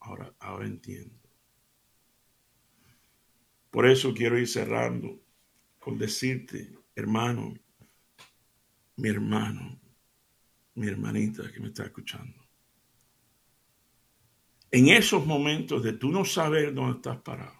ahora, 0.00 0.34
ahora 0.40 0.66
entiendo. 0.66 1.18
Por 3.70 3.86
eso 3.86 4.14
quiero 4.14 4.38
ir 4.38 4.48
cerrando 4.48 5.22
con 5.78 5.98
decirte, 5.98 6.72
hermano, 6.94 7.54
mi 8.96 9.08
hermano, 9.08 9.80
mi 10.74 10.88
hermanita 10.88 11.50
que 11.52 11.60
me 11.60 11.68
está 11.68 11.84
escuchando. 11.84 12.36
En 14.70 14.88
esos 14.88 15.24
momentos 15.24 15.82
de 15.82 15.94
tú 15.94 16.10
no 16.10 16.24
saber 16.24 16.74
dónde 16.74 16.96
estás 16.96 17.18
parado, 17.18 17.56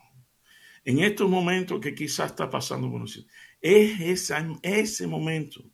en 0.84 1.00
estos 1.00 1.28
momentos 1.28 1.80
que 1.80 1.94
quizás 1.94 2.30
está 2.30 2.48
pasando 2.48 2.90
por 2.90 3.00
nosotros, 3.00 3.30
es 3.60 4.20
ese 4.62 5.06
momento 5.06 5.70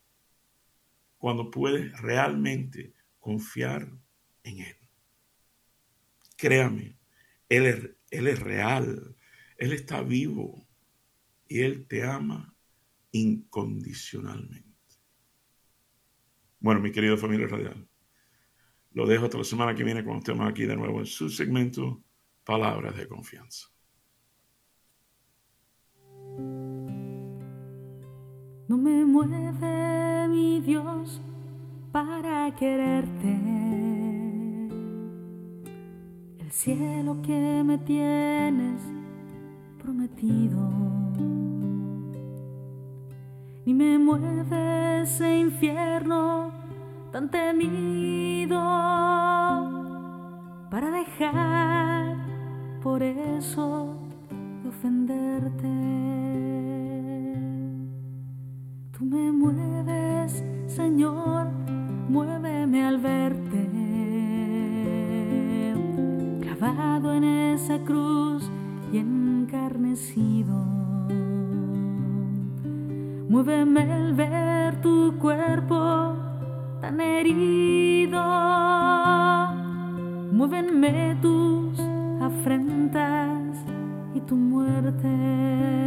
cuando 1.25 1.51
puedes 1.51 1.91
realmente 2.03 2.93
confiar 3.19 3.91
en 4.43 4.59
Él. 4.59 4.77
Créame, 6.37 6.99
Él 7.49 7.97
es, 8.11 8.41
real, 8.41 9.17
Él 9.57 9.73
está 9.73 10.03
vivo 10.03 10.69
y 11.49 11.61
Él 11.63 11.87
te 11.89 12.03
ama 12.03 12.55
incondicionalmente. 13.11 14.69
Bueno, 16.61 16.83
mi 16.83 16.93
querido 16.93 17.17
familia 17.17 17.47
radial, 17.47 17.89
lo 18.93 19.07
dejo 19.07 19.25
hasta 19.25 19.39
la 19.39 19.45
semana 19.45 19.75
que 19.75 19.83
viene 19.83 20.05
cuando 20.05 20.19
estemos 20.19 20.47
aquí 20.47 20.67
de 20.67 20.77
nuevo 20.77 21.01
en 21.01 21.07
su 21.07 21.31
segmento 21.31 22.05
Palabras 22.45 22.99
de 22.99 23.09
Confianza. 23.09 23.69
No 28.69 28.77
me 28.77 29.07
mueve 29.07 30.04
Dios 30.35 31.21
para 31.93 32.51
quererte. 32.57 33.39
El 36.41 36.51
cielo 36.51 37.23
que 37.23 37.63
me 37.65 37.79
tienes 37.79 38.83
prometido. 39.81 40.59
Ni 43.65 43.75
me 43.75 43.99
mueve 43.99 45.03
ese 45.03 45.39
infierno 45.39 46.51
tan 47.13 47.31
temido 47.31 48.59
para 50.69 50.91
dejar 50.91 52.17
por 52.83 53.03
eso 53.03 53.95
de 54.63 54.69
ofenderte. 54.69 56.14
Señor, 60.75 61.47
muéveme 62.09 62.85
al 62.85 62.99
verte. 62.99 63.69
Clavado 66.41 67.15
en 67.15 67.23
esa 67.23 67.79
cruz 67.79 68.51
y 68.93 68.99
encarnecido. 68.99 70.57
Muéveme 73.29 73.83
al 73.93 74.15
ver 74.15 74.81
tu 74.81 75.17
cuerpo 75.21 76.17
tan 76.81 77.01
herido. 77.01 78.21
Muévenme 80.33 81.17
tus 81.23 81.79
afrentas 82.21 83.65
y 84.13 84.21
tu 84.23 84.35
muerte. 84.35 85.84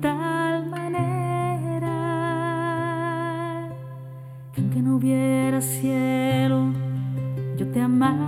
Tal 0.00 0.66
manera 0.66 1.96
que 4.52 4.60
aunque 4.60 4.80
no 4.80 4.96
hubiera 4.96 5.60
cielo, 5.60 6.72
yo 7.56 7.66
te 7.70 7.80
amara. 7.80 8.27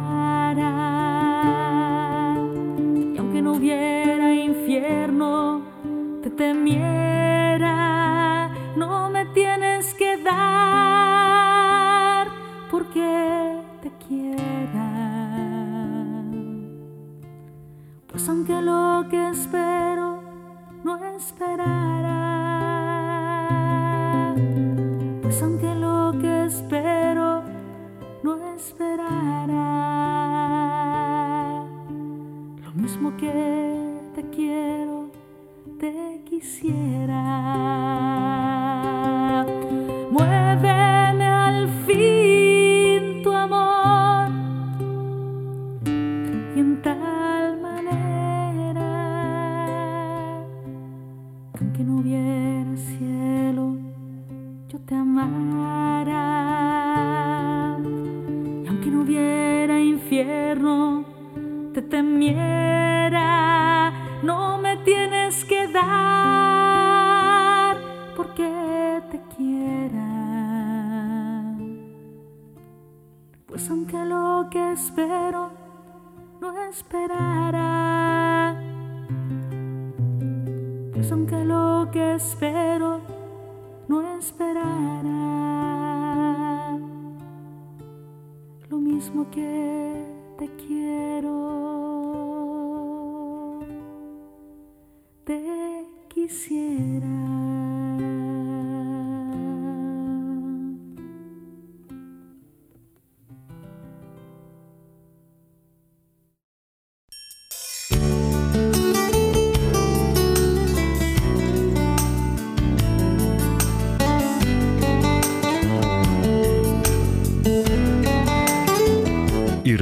Cielo, 52.76 53.76
yo 54.68 54.78
te 54.80 54.94
amara. 54.94 56.18
Y 58.64 58.66
aunque 58.66 58.90
no 58.90 59.02
hubiera 59.02 59.80
infierno, 59.80 61.04
te 61.72 61.82
temiera. 61.82 63.30
No 64.22 64.58
me 64.58 64.76
tienes 64.78 65.44
que 65.44 65.68
dar 65.68 65.96
porque 68.16 69.02
te 69.10 69.20
quiera. 69.36 70.06
Pues 73.46 73.70
aunque 73.70 74.04
lo 74.04 74.48
que 74.50 74.72
espero 74.72 75.50
no 76.40 76.62
esperará 76.68 78.09
pues 81.00 81.12
aunque 81.12 81.42
lo 81.46 81.88
que 81.90 82.16
espero 82.16 83.00
no 83.88 84.18
esperará, 84.18 84.98
lo 88.68 88.76
mismo 88.76 89.30
que 89.30 90.04
te 90.36 90.46
quiero, 90.56 91.30
te 95.24 95.86
quisiera. 96.08 97.59